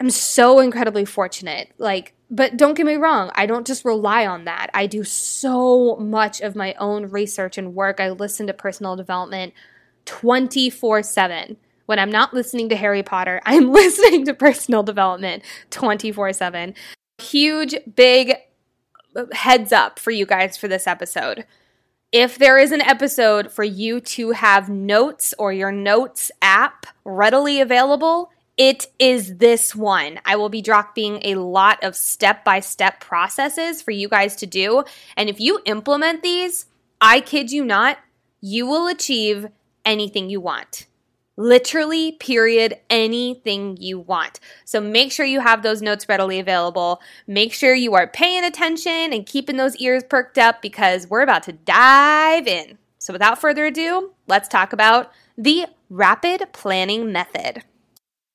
am 0.00 0.10
so 0.10 0.60
incredibly 0.60 1.04
fortunate. 1.04 1.72
Like, 1.78 2.14
but 2.34 2.56
don't 2.56 2.74
get 2.74 2.84
me 2.84 2.96
wrong, 2.96 3.30
I 3.36 3.46
don't 3.46 3.64
just 3.64 3.84
rely 3.84 4.26
on 4.26 4.44
that. 4.46 4.68
I 4.74 4.88
do 4.88 5.04
so 5.04 5.94
much 5.96 6.40
of 6.40 6.56
my 6.56 6.74
own 6.74 7.06
research 7.06 7.56
and 7.56 7.76
work. 7.76 8.00
I 8.00 8.10
listen 8.10 8.48
to 8.48 8.52
personal 8.52 8.96
development 8.96 9.54
24 10.06 11.04
7. 11.04 11.56
When 11.86 11.98
I'm 12.00 12.10
not 12.10 12.34
listening 12.34 12.70
to 12.70 12.76
Harry 12.76 13.04
Potter, 13.04 13.40
I'm 13.46 13.70
listening 13.70 14.24
to 14.24 14.34
personal 14.34 14.82
development 14.82 15.44
24 15.70 16.32
7. 16.32 16.74
Huge, 17.18 17.76
big 17.94 18.34
uh, 19.14 19.26
heads 19.32 19.70
up 19.70 20.00
for 20.00 20.10
you 20.10 20.26
guys 20.26 20.56
for 20.56 20.66
this 20.66 20.88
episode. 20.88 21.46
If 22.10 22.36
there 22.36 22.58
is 22.58 22.72
an 22.72 22.80
episode 22.80 23.52
for 23.52 23.62
you 23.62 24.00
to 24.00 24.32
have 24.32 24.68
notes 24.68 25.34
or 25.38 25.52
your 25.52 25.70
notes 25.70 26.32
app 26.42 26.86
readily 27.04 27.60
available, 27.60 28.32
it 28.56 28.86
is 28.98 29.38
this 29.38 29.74
one. 29.74 30.20
I 30.24 30.36
will 30.36 30.48
be 30.48 30.62
dropping 30.62 31.20
a 31.24 31.34
lot 31.34 31.82
of 31.82 31.96
step 31.96 32.44
by 32.44 32.60
step 32.60 33.00
processes 33.00 33.82
for 33.82 33.90
you 33.90 34.08
guys 34.08 34.36
to 34.36 34.46
do. 34.46 34.84
And 35.16 35.28
if 35.28 35.40
you 35.40 35.60
implement 35.64 36.22
these, 36.22 36.66
I 37.00 37.20
kid 37.20 37.50
you 37.50 37.64
not, 37.64 37.98
you 38.40 38.66
will 38.66 38.86
achieve 38.86 39.48
anything 39.84 40.30
you 40.30 40.40
want. 40.40 40.86
Literally, 41.36 42.12
period, 42.12 42.78
anything 42.88 43.76
you 43.80 43.98
want. 43.98 44.38
So 44.64 44.80
make 44.80 45.10
sure 45.10 45.26
you 45.26 45.40
have 45.40 45.64
those 45.64 45.82
notes 45.82 46.08
readily 46.08 46.38
available. 46.38 47.02
Make 47.26 47.52
sure 47.52 47.74
you 47.74 47.94
are 47.94 48.06
paying 48.06 48.44
attention 48.44 49.12
and 49.12 49.26
keeping 49.26 49.56
those 49.56 49.76
ears 49.78 50.04
perked 50.08 50.38
up 50.38 50.62
because 50.62 51.08
we're 51.08 51.22
about 51.22 51.42
to 51.44 51.52
dive 51.52 52.46
in. 52.46 52.78
So 52.98 53.12
without 53.12 53.40
further 53.40 53.66
ado, 53.66 54.12
let's 54.28 54.48
talk 54.48 54.72
about 54.72 55.10
the 55.36 55.66
rapid 55.90 56.52
planning 56.52 57.10
method. 57.10 57.64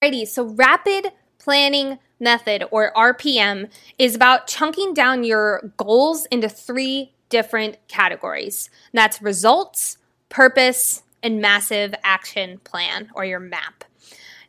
Alrighty, 0.01 0.25
so 0.25 0.45
rapid 0.45 1.11
planning 1.39 1.99
method 2.21 2.63
or 2.71 2.93
RPM 2.93 3.69
is 3.97 4.15
about 4.15 4.47
chunking 4.47 4.93
down 4.93 5.25
your 5.25 5.73
goals 5.75 6.25
into 6.27 6.47
three 6.47 7.11
different 7.27 7.77
categories. 7.89 8.69
That's 8.93 9.21
results, 9.21 9.97
purpose, 10.29 11.03
and 11.21 11.41
massive 11.41 11.93
action 12.01 12.59
plan 12.63 13.09
or 13.13 13.25
your 13.25 13.41
map. 13.41 13.83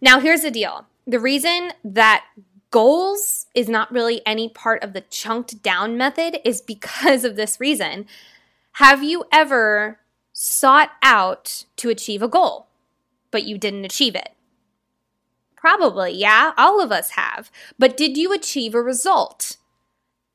Now, 0.00 0.20
here's 0.20 0.42
the 0.42 0.52
deal 0.52 0.86
the 1.04 1.18
reason 1.18 1.72
that 1.82 2.24
goals 2.70 3.46
is 3.52 3.68
not 3.68 3.90
really 3.90 4.22
any 4.24 4.48
part 4.48 4.84
of 4.84 4.92
the 4.92 5.00
chunked 5.00 5.64
down 5.64 5.96
method 5.96 6.38
is 6.44 6.60
because 6.60 7.24
of 7.24 7.34
this 7.34 7.58
reason. 7.58 8.06
Have 8.74 9.02
you 9.02 9.24
ever 9.32 9.98
sought 10.32 10.92
out 11.02 11.64
to 11.78 11.88
achieve 11.88 12.22
a 12.22 12.28
goal, 12.28 12.68
but 13.32 13.42
you 13.42 13.58
didn't 13.58 13.84
achieve 13.84 14.14
it? 14.14 14.30
Probably, 15.60 16.12
yeah, 16.12 16.52
all 16.56 16.80
of 16.80 16.90
us 16.90 17.10
have. 17.10 17.50
But 17.78 17.96
did 17.96 18.16
you 18.16 18.32
achieve 18.32 18.74
a 18.74 18.80
result? 18.80 19.58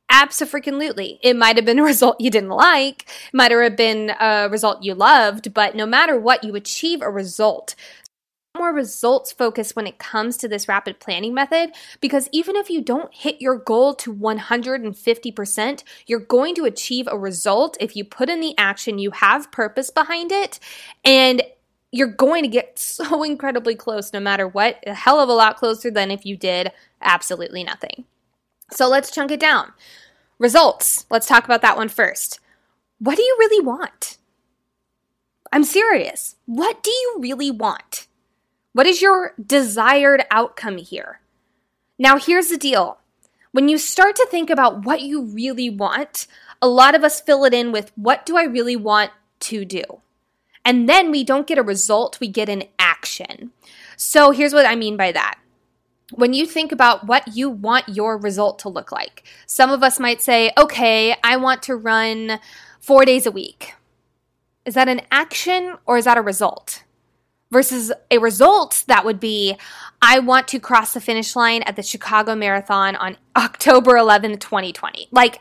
Absolutely. 0.08 1.20
It 1.24 1.36
might 1.36 1.56
have 1.56 1.66
been 1.66 1.80
a 1.80 1.84
result 1.94 2.22
you 2.22 2.30
didn't 2.30 2.50
like, 2.50 3.06
might 3.34 3.52
have 3.52 3.76
been 3.76 4.12
a 4.20 4.48
result 4.52 4.84
you 4.84 4.94
loved, 4.94 5.52
but 5.54 5.76
no 5.76 5.88
matter 5.88 6.20
what, 6.20 6.44
you 6.44 6.56
achieve 6.56 7.02
a 7.02 7.10
result. 7.10 7.74
More 8.56 8.72
results 8.72 9.32
focused 9.32 9.76
when 9.76 9.88
it 9.88 9.98
comes 9.98 10.38
to 10.38 10.48
this 10.48 10.68
rapid 10.68 11.00
planning 11.00 11.34
method 11.34 11.72
because 12.00 12.30
even 12.32 12.56
if 12.56 12.70
you 12.70 12.82
don't 12.82 13.14
hit 13.14 13.42
your 13.42 13.58
goal 13.58 13.96
to 13.96 14.14
150%, 14.14 15.84
you're 16.06 16.20
going 16.20 16.56
to 16.56 16.66
achieve 16.66 17.08
a 17.12 17.18
result 17.18 17.76
if 17.82 17.96
you 17.96 18.06
put 18.06 18.30
in 18.30 18.40
the 18.40 18.54
action, 18.58 19.00
you 19.00 19.12
have 19.12 19.52
purpose 19.52 19.90
behind 19.90 20.32
it, 20.32 20.60
and 21.04 21.42
you're 21.96 22.08
going 22.08 22.44
to 22.44 22.50
get 22.50 22.78
so 22.80 23.24
incredibly 23.24 23.76
close 23.76 24.12
no 24.12 24.20
matter 24.20 24.48
what, 24.48 24.84
a 24.86 24.94
hell 24.94 25.20
of 25.20 25.30
a 25.30 25.34
lot 25.34 25.58
closer 25.58 25.90
than 25.90 26.12
if 26.12 26.26
you 26.26 26.36
did 26.36 26.72
absolutely 27.02 27.64
nothing. 27.64 28.06
So 28.72 28.88
let's 28.88 29.12
chunk 29.12 29.32
it 29.32 29.40
down. 29.40 29.72
Results. 30.38 31.06
Let's 31.10 31.28
talk 31.28 31.46
about 31.46 31.62
that 31.62 31.78
one 31.78 31.90
first. 31.90 32.40
What 33.00 33.16
do 33.16 33.24
you 33.24 33.36
really 33.40 33.66
want? 33.66 34.18
I'm 35.54 35.64
serious. 35.64 36.36
What 36.46 36.84
do 36.84 36.92
you 36.92 37.18
really 37.20 37.52
want? 37.52 38.08
What 38.74 38.88
is 38.88 39.02
your 39.02 39.34
desired 39.44 40.26
outcome 40.30 40.78
here? 40.78 41.22
Now, 41.98 42.18
here's 42.18 42.50
the 42.50 42.58
deal. 42.58 42.98
When 43.54 43.70
you 43.70 43.78
start 43.78 44.18
to 44.18 44.28
think 44.30 44.50
about 44.50 44.84
what 44.84 45.02
you 45.02 45.22
really 45.22 45.70
want, 45.70 46.28
a 46.62 46.68
lot 46.68 46.96
of 46.96 47.06
us 47.06 47.22
fill 47.22 47.46
it 47.46 47.54
in 47.54 47.72
with 47.72 47.94
what 47.96 48.26
do 48.26 48.36
I 48.36 48.44
really 48.44 48.76
want 48.76 49.12
to 49.42 49.64
do? 49.64 49.84
And 50.66 50.90
then 50.90 51.12
we 51.12 51.24
don't 51.24 51.48
get 51.48 51.60
a 51.60 51.64
result, 51.64 52.20
we 52.20 52.28
get 52.28 52.50
an 52.50 52.64
action. 52.80 53.52
So 53.96 54.32
here's 54.32 54.54
what 54.54 54.66
I 54.66 54.76
mean 54.76 54.98
by 54.98 55.12
that 55.14 55.40
when 56.14 56.34
you 56.34 56.46
think 56.46 56.72
about 56.72 57.08
what 57.08 57.36
you 57.36 57.50
want 57.50 57.90
your 57.90 58.18
result 58.18 58.60
to 58.60 58.70
look 58.70 58.92
like, 58.92 59.24
some 59.46 59.72
of 59.72 59.84
us 59.84 60.00
might 60.00 60.22
say, 60.22 60.52
okay, 60.58 61.16
I 61.24 61.38
want 61.38 61.64
to 61.64 61.76
run 61.76 62.40
four 62.80 63.06
days 63.06 63.26
a 63.26 63.32
week. 63.32 63.74
Is 64.66 64.76
that 64.76 64.88
an 64.88 65.02
action 65.12 65.76
or 65.86 65.98
is 65.98 66.06
that 66.06 66.18
a 66.18 66.22
result? 66.22 66.84
Versus 67.52 67.92
a 68.12 68.18
result 68.18 68.84
that 68.88 69.06
would 69.06 69.20
be, 69.20 69.58
I 70.02 70.20
want 70.20 70.48
to 70.50 70.60
cross 70.60 70.94
the 70.94 71.02
finish 71.02 71.36
line 71.36 71.64
at 71.64 71.76
the 71.76 71.84
Chicago 71.84 72.36
Marathon 72.36 72.96
on 72.96 73.18
October 73.36 73.94
11th, 73.94 74.40
2020. 74.40 75.08
Like, 75.12 75.40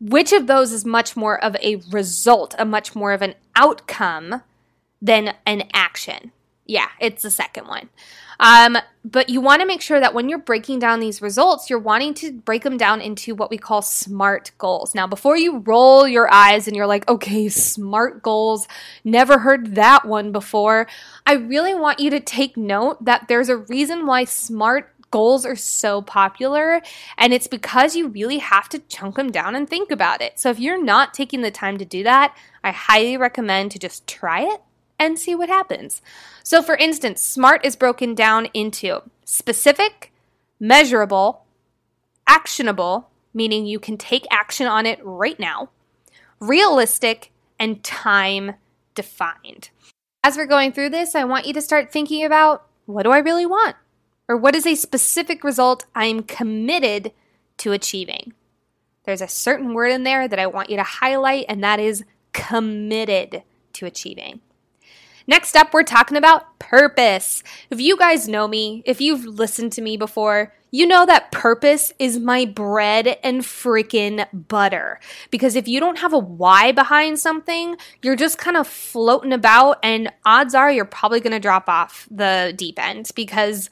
which 0.00 0.32
of 0.32 0.46
those 0.46 0.72
is 0.72 0.84
much 0.84 1.16
more 1.16 1.42
of 1.42 1.56
a 1.56 1.76
result, 1.90 2.54
a 2.58 2.64
much 2.64 2.94
more 2.96 3.12
of 3.12 3.22
an 3.22 3.34
outcome 3.54 4.42
than 5.02 5.34
an 5.44 5.64
action? 5.74 6.32
Yeah, 6.64 6.88
it's 7.00 7.22
the 7.22 7.30
second 7.30 7.66
one. 7.66 7.90
Um, 8.38 8.78
but 9.04 9.28
you 9.28 9.40
want 9.40 9.60
to 9.62 9.66
make 9.66 9.80
sure 9.80 10.00
that 10.00 10.14
when 10.14 10.28
you're 10.28 10.38
breaking 10.38 10.78
down 10.78 11.00
these 11.00 11.20
results, 11.20 11.68
you're 11.68 11.78
wanting 11.78 12.14
to 12.14 12.32
break 12.32 12.62
them 12.62 12.76
down 12.76 13.00
into 13.00 13.34
what 13.34 13.50
we 13.50 13.58
call 13.58 13.82
SMART 13.82 14.52
goals. 14.58 14.94
Now, 14.94 15.06
before 15.06 15.36
you 15.36 15.58
roll 15.58 16.06
your 16.06 16.32
eyes 16.32 16.66
and 16.66 16.76
you're 16.76 16.86
like, 16.86 17.08
okay, 17.08 17.48
SMART 17.48 18.22
goals, 18.22 18.68
never 19.04 19.40
heard 19.40 19.74
that 19.74 20.06
one 20.06 20.32
before, 20.32 20.86
I 21.26 21.34
really 21.34 21.74
want 21.74 22.00
you 22.00 22.10
to 22.10 22.20
take 22.20 22.56
note 22.56 23.04
that 23.04 23.26
there's 23.28 23.48
a 23.48 23.58
reason 23.58 24.06
why 24.06 24.24
SMART 24.24 24.88
goals 25.10 25.44
are 25.44 25.56
so 25.56 26.00
popular 26.00 26.80
and 27.18 27.34
it's 27.34 27.46
because 27.46 27.94
you 27.94 28.08
really 28.08 28.38
have 28.38 28.66
to 28.70 28.78
chunk 28.78 29.16
them 29.16 29.30
down 29.30 29.54
and 29.54 29.68
think 29.68 29.90
about 29.90 30.22
it. 30.22 30.40
So 30.40 30.48
if 30.48 30.58
you're 30.58 30.82
not 30.82 31.12
taking 31.12 31.42
the 31.42 31.50
time 31.50 31.76
to 31.78 31.84
do 31.84 32.02
that, 32.04 32.34
I 32.64 32.70
highly 32.70 33.16
recommend 33.16 33.72
to 33.72 33.78
just 33.78 34.06
try 34.06 34.40
it 34.42 34.62
and 34.98 35.18
see 35.18 35.34
what 35.34 35.48
happens. 35.48 36.02
So, 36.42 36.62
for 36.62 36.76
instance, 36.76 37.20
SMART 37.20 37.64
is 37.64 37.76
broken 37.76 38.14
down 38.14 38.46
into 38.54 39.02
specific, 39.24 40.12
measurable, 40.60 41.44
actionable, 42.26 43.08
meaning 43.34 43.66
you 43.66 43.80
can 43.80 43.96
take 43.96 44.26
action 44.30 44.66
on 44.66 44.86
it 44.86 45.00
right 45.02 45.38
now, 45.38 45.70
realistic, 46.40 47.32
and 47.58 47.82
time 47.82 48.54
defined. 48.94 49.70
As 50.24 50.36
we're 50.36 50.46
going 50.46 50.72
through 50.72 50.90
this, 50.90 51.14
I 51.14 51.24
want 51.24 51.46
you 51.46 51.52
to 51.54 51.60
start 51.60 51.90
thinking 51.90 52.24
about 52.24 52.66
what 52.86 53.02
do 53.02 53.10
I 53.10 53.18
really 53.18 53.46
want? 53.46 53.76
Or 54.28 54.36
what 54.36 54.54
is 54.54 54.66
a 54.66 54.74
specific 54.74 55.42
result 55.42 55.84
I'm 55.94 56.22
committed 56.22 57.12
to 57.58 57.72
achieving? 57.72 58.32
There's 59.04 59.20
a 59.20 59.28
certain 59.28 59.74
word 59.74 59.90
in 59.90 60.04
there 60.04 60.28
that 60.28 60.38
I 60.38 60.46
want 60.46 60.70
you 60.70 60.76
to 60.76 60.82
highlight, 60.82 61.46
and 61.48 61.62
that 61.64 61.80
is 61.80 62.04
committed 62.32 63.42
to 63.72 63.86
achieving. 63.86 64.40
Next 65.32 65.56
up, 65.56 65.72
we're 65.72 65.82
talking 65.82 66.18
about 66.18 66.58
purpose. 66.58 67.42
If 67.70 67.80
you 67.80 67.96
guys 67.96 68.28
know 68.28 68.46
me, 68.46 68.82
if 68.84 69.00
you've 69.00 69.24
listened 69.24 69.72
to 69.72 69.80
me 69.80 69.96
before, 69.96 70.52
you 70.70 70.86
know 70.86 71.06
that 71.06 71.32
purpose 71.32 71.90
is 71.98 72.18
my 72.18 72.44
bread 72.44 73.16
and 73.24 73.40
freaking 73.40 74.26
butter. 74.34 75.00
Because 75.30 75.56
if 75.56 75.66
you 75.66 75.80
don't 75.80 76.00
have 76.00 76.12
a 76.12 76.18
why 76.18 76.70
behind 76.72 77.18
something, 77.18 77.78
you're 78.02 78.14
just 78.14 78.36
kind 78.36 78.58
of 78.58 78.68
floating 78.68 79.32
about, 79.32 79.78
and 79.82 80.12
odds 80.26 80.54
are 80.54 80.70
you're 80.70 80.84
probably 80.84 81.20
going 81.20 81.32
to 81.32 81.40
drop 81.40 81.66
off 81.66 82.06
the 82.10 82.52
deep 82.54 82.78
end 82.78 83.10
because 83.16 83.70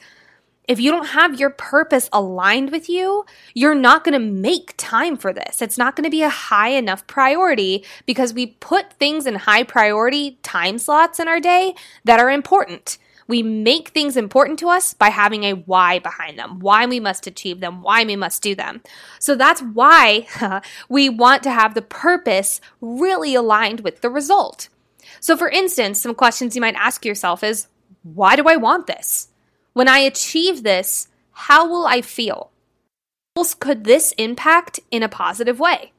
if 0.71 0.79
you 0.79 0.93
don't 0.93 1.09
have 1.09 1.41
your 1.41 1.51
purpose 1.51 2.09
aligned 2.13 2.71
with 2.71 2.89
you, 2.89 3.25
you're 3.55 3.75
not 3.75 4.05
going 4.05 4.13
to 4.13 4.21
make 4.21 4.73
time 4.77 5.17
for 5.17 5.33
this. 5.33 5.61
It's 5.61 5.77
not 5.77 5.97
going 5.97 6.05
to 6.05 6.11
be 6.11 6.23
a 6.23 6.29
high 6.29 6.69
enough 6.69 7.09
priority 7.09 7.85
because 8.07 8.33
we 8.33 8.47
put 8.47 8.93
things 8.93 9.27
in 9.27 9.35
high 9.35 9.65
priority 9.65 10.39
time 10.45 10.79
slots 10.79 11.19
in 11.19 11.27
our 11.27 11.41
day 11.41 11.75
that 12.05 12.21
are 12.21 12.31
important. 12.31 12.99
We 13.27 13.43
make 13.43 13.89
things 13.89 14.17
important 14.17 14.61
to 14.61 14.69
us 14.69 14.95
by 14.95 15.09
having 15.09 15.43
a 15.43 15.55
why 15.55 15.99
behind 15.99 16.39
them, 16.39 16.61
why 16.61 16.87
we 16.87 17.01
must 17.01 17.27
achieve 17.27 17.59
them, 17.59 17.83
why 17.83 18.05
we 18.05 18.15
must 18.15 18.41
do 18.41 18.55
them. 18.55 18.81
So 19.19 19.35
that's 19.35 19.61
why 19.61 20.29
we 20.89 21.09
want 21.09 21.43
to 21.43 21.51
have 21.51 21.75
the 21.75 21.83
purpose 21.83 22.61
really 22.81 23.35
aligned 23.35 23.81
with 23.81 24.03
the 24.03 24.11
result. 24.11 24.69
So, 25.19 25.37
for 25.37 25.49
instance, 25.49 26.01
some 26.01 26.15
questions 26.15 26.55
you 26.55 26.61
might 26.61 26.77
ask 26.77 27.05
yourself 27.05 27.43
is 27.43 27.67
why 28.05 28.37
do 28.37 28.45
I 28.45 28.55
want 28.55 28.87
this? 28.87 29.31
When 29.73 29.89
I 29.89 29.99
achieve 29.99 30.63
this, 30.63 31.09
how 31.33 31.69
will 31.69 31.87
I 31.87 32.01
feel? 32.01 32.51
How 33.35 33.43
else 33.43 33.55
could 33.55 33.85
this 33.85 34.13
impact 34.19 34.81
in 34.91 35.03
a 35.03 35.09
positive 35.09 35.61
way? 35.61 35.93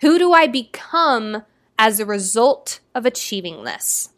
Who 0.00 0.18
do 0.18 0.32
I 0.32 0.46
become 0.46 1.42
as 1.78 2.00
a 2.00 2.06
result 2.06 2.80
of 2.94 3.06
achieving 3.06 3.64
this? 3.64 4.10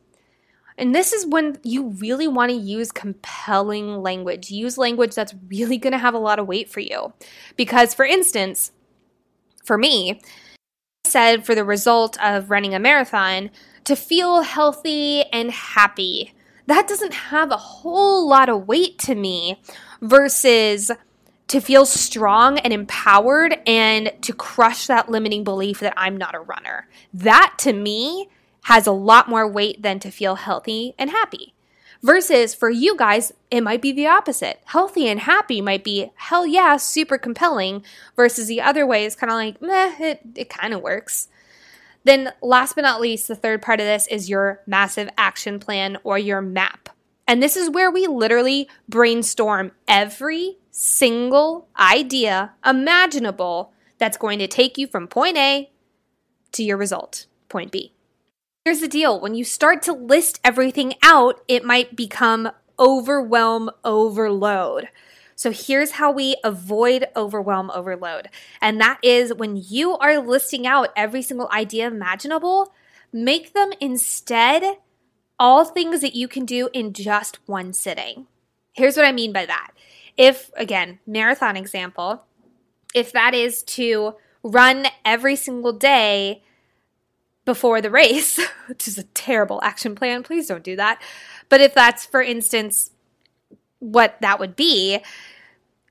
And 0.78 0.94
this 0.94 1.12
is 1.12 1.26
when 1.26 1.58
you 1.62 1.88
really 1.88 2.28
want 2.28 2.50
to 2.50 2.56
use 2.56 2.92
compelling 2.92 4.02
language. 4.02 4.50
Use 4.50 4.76
language 4.76 5.14
that's 5.14 5.34
really 5.48 5.78
going 5.78 5.92
to 5.92 5.98
have 5.98 6.14
a 6.14 6.18
lot 6.18 6.38
of 6.38 6.46
weight 6.46 6.68
for 6.68 6.80
you. 6.80 7.12
Because, 7.56 7.94
for 7.94 8.04
instance, 8.04 8.72
for 9.64 9.78
me, 9.78 10.20
I 11.04 11.08
said 11.08 11.46
for 11.46 11.54
the 11.54 11.64
result 11.64 12.20
of 12.22 12.50
running 12.50 12.74
a 12.74 12.78
marathon 12.78 13.50
to 13.84 13.96
feel 13.96 14.42
healthy 14.42 15.22
and 15.32 15.50
happy 15.50 16.34
that 16.66 16.88
doesn't 16.88 17.14
have 17.14 17.50
a 17.50 17.56
whole 17.56 18.28
lot 18.28 18.48
of 18.48 18.66
weight 18.66 18.98
to 19.00 19.14
me 19.14 19.60
versus 20.00 20.90
to 21.48 21.60
feel 21.60 21.86
strong 21.86 22.58
and 22.58 22.72
empowered 22.72 23.56
and 23.66 24.12
to 24.22 24.32
crush 24.32 24.86
that 24.86 25.08
limiting 25.08 25.44
belief 25.44 25.80
that 25.80 25.94
I'm 25.96 26.16
not 26.16 26.34
a 26.34 26.40
runner. 26.40 26.88
That 27.14 27.54
to 27.58 27.72
me 27.72 28.28
has 28.64 28.86
a 28.86 28.92
lot 28.92 29.28
more 29.28 29.46
weight 29.48 29.82
than 29.82 30.00
to 30.00 30.10
feel 30.10 30.34
healthy 30.34 30.94
and 30.98 31.10
happy. 31.10 31.54
Versus 32.02 32.54
for 32.54 32.68
you 32.68 32.96
guys, 32.96 33.32
it 33.50 33.62
might 33.62 33.80
be 33.80 33.92
the 33.92 34.06
opposite. 34.06 34.60
Healthy 34.66 35.08
and 35.08 35.20
happy 35.20 35.60
might 35.60 35.82
be 35.82 36.10
hell 36.16 36.46
yeah, 36.46 36.76
super 36.76 37.16
compelling, 37.16 37.84
versus 38.16 38.48
the 38.48 38.60
other 38.60 38.86
way 38.86 39.04
is 39.04 39.16
kind 39.16 39.30
of 39.30 39.36
like, 39.36 39.62
meh, 39.62 39.94
it, 39.98 40.20
it 40.34 40.48
kind 40.48 40.74
of 40.74 40.82
works. 40.82 41.28
Then, 42.06 42.32
last 42.40 42.76
but 42.76 42.82
not 42.82 43.00
least, 43.00 43.26
the 43.26 43.34
third 43.34 43.62
part 43.62 43.80
of 43.80 43.86
this 43.86 44.06
is 44.06 44.30
your 44.30 44.60
massive 44.64 45.10
action 45.18 45.58
plan 45.58 45.98
or 46.04 46.16
your 46.16 46.40
map. 46.40 46.88
And 47.26 47.42
this 47.42 47.56
is 47.56 47.68
where 47.68 47.90
we 47.90 48.06
literally 48.06 48.68
brainstorm 48.88 49.72
every 49.88 50.58
single 50.70 51.66
idea 51.76 52.52
imaginable 52.64 53.72
that's 53.98 54.16
going 54.16 54.38
to 54.38 54.46
take 54.46 54.78
you 54.78 54.86
from 54.86 55.08
point 55.08 55.36
A 55.36 55.72
to 56.52 56.62
your 56.62 56.76
result, 56.76 57.26
point 57.48 57.72
B. 57.72 57.92
Here's 58.64 58.78
the 58.78 58.86
deal 58.86 59.18
when 59.18 59.34
you 59.34 59.42
start 59.42 59.82
to 59.82 59.92
list 59.92 60.38
everything 60.44 60.94
out, 61.02 61.40
it 61.48 61.64
might 61.64 61.96
become 61.96 62.52
overwhelm 62.78 63.68
overload. 63.82 64.90
So 65.36 65.52
here's 65.52 65.92
how 65.92 66.10
we 66.10 66.34
avoid 66.42 67.08
overwhelm 67.14 67.70
overload. 67.70 68.30
And 68.60 68.80
that 68.80 68.98
is 69.02 69.34
when 69.34 69.62
you 69.68 69.96
are 69.98 70.18
listing 70.18 70.66
out 70.66 70.88
every 70.96 71.20
single 71.20 71.48
idea 71.52 71.86
imaginable, 71.86 72.72
make 73.12 73.52
them 73.52 73.70
instead 73.78 74.78
all 75.38 75.66
things 75.66 76.00
that 76.00 76.16
you 76.16 76.26
can 76.26 76.46
do 76.46 76.70
in 76.72 76.94
just 76.94 77.38
one 77.46 77.74
sitting. 77.74 78.26
Here's 78.72 78.96
what 78.96 79.04
I 79.04 79.12
mean 79.12 79.32
by 79.32 79.44
that. 79.44 79.72
If, 80.16 80.50
again, 80.56 81.00
marathon 81.06 81.56
example, 81.56 82.24
if 82.94 83.12
that 83.12 83.34
is 83.34 83.62
to 83.64 84.14
run 84.42 84.86
every 85.04 85.36
single 85.36 85.74
day 85.74 86.42
before 87.44 87.82
the 87.82 87.90
race, 87.90 88.40
which 88.68 88.88
is 88.88 88.96
a 88.96 89.02
terrible 89.02 89.60
action 89.62 89.94
plan, 89.94 90.22
please 90.22 90.46
don't 90.46 90.64
do 90.64 90.76
that. 90.76 91.00
But 91.50 91.60
if 91.60 91.74
that's, 91.74 92.06
for 92.06 92.22
instance, 92.22 92.90
what 93.78 94.16
that 94.20 94.38
would 94.38 94.56
be, 94.56 95.00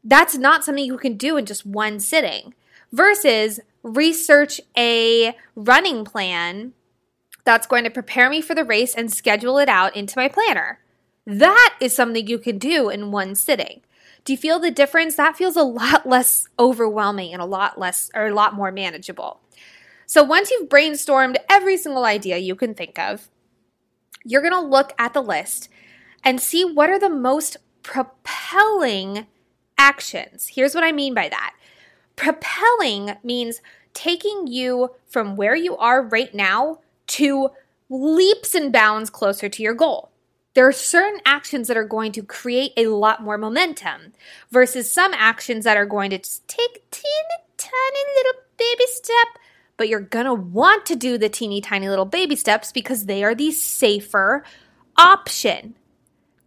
that's 0.04 0.38
not 0.38 0.64
something 0.64 0.86
you 0.86 0.98
can 0.98 1.18
do 1.18 1.38
in 1.38 1.46
just 1.46 1.66
one 1.66 2.00
sitting 2.00 2.54
versus 2.92 3.60
research 3.84 4.62
a 4.78 5.36
running 5.56 6.06
plan 6.06 6.74
that's 7.44 7.68
going 7.68 7.84
to 7.84 7.90
prepare 7.90 8.30
me 8.30 8.42
for 8.42 8.56
the 8.56 8.64
race 8.64 8.96
and 8.96 9.12
schedule 9.12 9.58
it 9.58 9.70
out 9.70 9.96
into 9.96 10.18
my 10.18 10.28
planner. 10.28 10.80
That 11.26 11.76
is 11.80 11.96
something 11.96 12.28
you 12.28 12.40
can 12.40 12.58
do 12.58 12.90
in 12.90 13.12
one 13.12 13.36
sitting. 13.36 13.82
Do 14.24 14.34
you 14.34 14.38
feel 14.38 14.60
the 14.60 14.72
difference? 14.72 15.16
That 15.16 15.38
feels 15.38 15.56
a 15.56 15.64
lot 15.64 16.06
less 16.08 16.48
overwhelming 16.60 17.34
and 17.34 17.42
a 17.42 17.46
lot 17.46 17.80
less 17.80 18.10
or 18.14 18.28
a 18.28 18.34
lot 18.34 18.56
more 18.56 18.72
manageable. 18.72 19.40
So 20.08 20.24
once 20.24 20.52
you've 20.52 20.70
brainstormed 20.70 21.38
every 21.50 21.78
single 21.78 22.06
idea 22.06 22.38
you 22.38 22.56
can 22.56 22.74
think 22.74 23.00
of, 23.00 23.30
you're 24.24 24.42
going 24.42 24.54
to 24.54 24.60
look 24.60 24.94
at 24.98 25.14
the 25.14 25.22
list 25.22 25.70
and 26.24 26.42
see 26.42 26.66
what 26.66 26.90
are 26.90 27.00
the 27.00 27.10
most 27.10 27.58
propelling 27.86 29.28
actions. 29.78 30.48
Here's 30.54 30.74
what 30.74 30.84
I 30.84 30.92
mean 30.92 31.14
by 31.14 31.30
that. 31.30 31.56
Propelling 32.16 33.16
means 33.24 33.62
taking 33.94 34.48
you 34.48 34.92
from 35.08 35.36
where 35.36 35.56
you 35.56 35.78
are 35.78 36.02
right 36.02 36.34
now 36.34 36.80
to 37.08 37.50
leaps 37.90 38.56
and 38.56 38.74
bounds 38.74 39.10
closer 39.10 39.48
to 39.48 39.64
your 39.64 39.74
goal. 39.74 40.10
There 40.56 40.68
are 40.68 40.72
certain 40.72 41.20
actions 41.26 41.68
that 41.68 41.78
are 41.78 41.84
going 41.84 42.12
to 42.14 42.24
create 42.24 42.72
a 42.78 42.88
lot 42.88 43.22
more 43.22 43.38
momentum 43.38 44.14
versus 44.50 44.92
some 44.92 45.14
actions 45.14 45.66
that 45.66 45.78
are 45.78 45.86
going 45.86 46.10
to 46.10 46.18
just 46.18 46.48
take 46.48 46.90
teeny 46.90 47.46
tiny 47.58 48.00
little 48.16 48.42
baby 48.58 48.86
step, 48.88 49.28
but 49.78 49.90
you're 49.90 50.00
going 50.00 50.26
to 50.26 50.34
want 50.34 50.86
to 50.88 50.96
do 50.96 51.18
the 51.18 51.30
teeny 51.30 51.62
tiny 51.62 51.90
little 51.90 52.06
baby 52.06 52.36
steps 52.36 52.72
because 52.72 53.06
they 53.06 53.24
are 53.24 53.36
the 53.36 53.52
safer 53.52 54.44
option. 54.98 55.76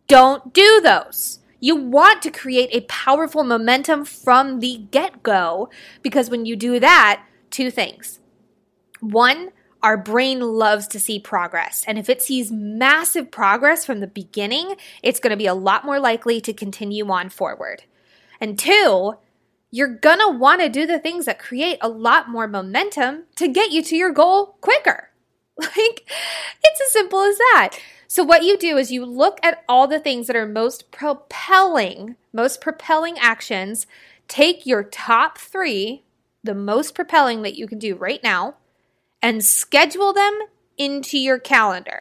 Don't 0.08 0.54
do 0.54 0.80
those. 0.80 1.40
You 1.60 1.76
want 1.76 2.22
to 2.22 2.30
create 2.30 2.70
a 2.72 2.80
powerful 2.82 3.44
momentum 3.44 4.06
from 4.06 4.60
the 4.60 4.86
get 4.90 5.22
go 5.22 5.68
because 6.02 6.30
when 6.30 6.46
you 6.46 6.56
do 6.56 6.80
that, 6.80 7.24
two 7.50 7.70
things. 7.70 8.18
One, 9.00 9.50
our 9.82 9.96
brain 9.96 10.40
loves 10.40 10.86
to 10.88 11.00
see 11.00 11.20
progress. 11.20 11.84
And 11.86 11.98
if 11.98 12.08
it 12.08 12.22
sees 12.22 12.50
massive 12.50 13.30
progress 13.30 13.84
from 13.84 14.00
the 14.00 14.06
beginning, 14.06 14.76
it's 15.02 15.20
going 15.20 15.30
to 15.30 15.36
be 15.36 15.46
a 15.46 15.54
lot 15.54 15.84
more 15.84 16.00
likely 16.00 16.40
to 16.40 16.52
continue 16.52 17.08
on 17.10 17.28
forward. 17.28 17.84
And 18.40 18.58
two, 18.58 19.14
you're 19.70 19.94
going 19.94 20.20
to 20.20 20.28
want 20.28 20.62
to 20.62 20.70
do 20.70 20.86
the 20.86 20.98
things 20.98 21.26
that 21.26 21.38
create 21.38 21.78
a 21.82 21.88
lot 21.88 22.30
more 22.30 22.48
momentum 22.48 23.24
to 23.36 23.46
get 23.46 23.70
you 23.70 23.82
to 23.82 23.96
your 23.96 24.10
goal 24.10 24.56
quicker. 24.62 25.10
Like, 25.76 26.08
it's 26.64 26.80
as 26.80 26.92
simple 26.92 27.20
as 27.20 27.36
that. 27.36 27.78
So, 28.06 28.22
what 28.22 28.44
you 28.44 28.56
do 28.56 28.76
is 28.76 28.92
you 28.92 29.04
look 29.04 29.38
at 29.42 29.64
all 29.68 29.86
the 29.86 29.98
things 29.98 30.26
that 30.26 30.36
are 30.36 30.46
most 30.46 30.90
propelling, 30.90 32.16
most 32.32 32.60
propelling 32.60 33.18
actions, 33.18 33.86
take 34.28 34.66
your 34.66 34.84
top 34.84 35.36
three, 35.36 36.04
the 36.44 36.54
most 36.54 36.94
propelling 36.94 37.42
that 37.42 37.56
you 37.56 37.66
can 37.66 37.78
do 37.78 37.96
right 37.96 38.22
now, 38.22 38.54
and 39.20 39.44
schedule 39.44 40.12
them 40.12 40.38
into 40.76 41.18
your 41.18 41.38
calendar. 41.38 42.00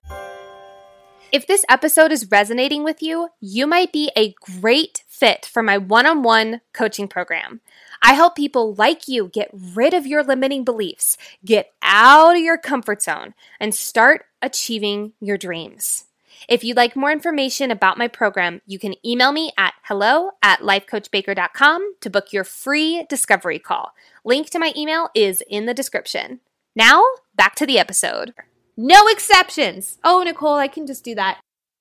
If 1.32 1.46
this 1.46 1.66
episode 1.68 2.12
is 2.12 2.32
resonating 2.32 2.84
with 2.84 3.02
you, 3.02 3.30
you 3.42 3.68
might 3.68 3.92
be 3.92 4.12
a 4.16 4.34
great 4.62 5.04
fit 5.08 5.46
for 5.46 5.62
my 5.62 5.78
one 5.78 6.06
on 6.06 6.24
one 6.24 6.62
coaching 6.74 7.08
program. 7.08 7.60
I 8.02 8.14
help 8.14 8.36
people 8.36 8.74
like 8.76 9.08
you 9.08 9.28
get 9.28 9.50
rid 9.54 9.94
of 9.94 10.08
your 10.08 10.24
limiting 10.24 10.64
beliefs, 10.64 11.18
get 11.44 11.74
out 11.82 12.36
of 12.36 12.42
your 12.42 12.58
comfort 12.58 13.02
zone, 13.02 13.34
and 13.60 13.74
start 13.74 14.26
achieving 14.42 15.14
your 15.20 15.38
dreams. 15.38 16.06
If 16.48 16.64
you'd 16.64 16.78
like 16.78 16.96
more 16.96 17.12
information 17.12 17.72
about 17.72 17.98
my 17.98 18.08
program, 18.08 18.62
you 18.66 18.80
can 18.80 18.96
email 19.06 19.32
me 19.32 19.52
at 19.58 19.74
hello 19.84 20.32
at 20.42 20.60
lifecoachbaker.com 20.60 21.96
to 22.00 22.10
book 22.10 22.32
your 22.32 22.44
free 22.44 23.06
discovery 23.10 23.60
call. 23.60 23.94
Link 24.24 24.50
to 24.52 24.60
my 24.60 24.72
email 24.76 25.10
is 25.16 25.42
in 25.50 25.66
the 25.66 25.74
description. 25.74 26.40
Now, 26.76 27.04
back 27.36 27.56
to 27.56 27.66
the 27.66 27.80
episode. 27.80 28.34
No 28.78 29.08
exceptions. 29.08 29.98
Oh, 30.04 30.22
Nicole, 30.24 30.56
I 30.56 30.68
can 30.68 30.86
just 30.86 31.04
do 31.04 31.16
that. 31.16 31.40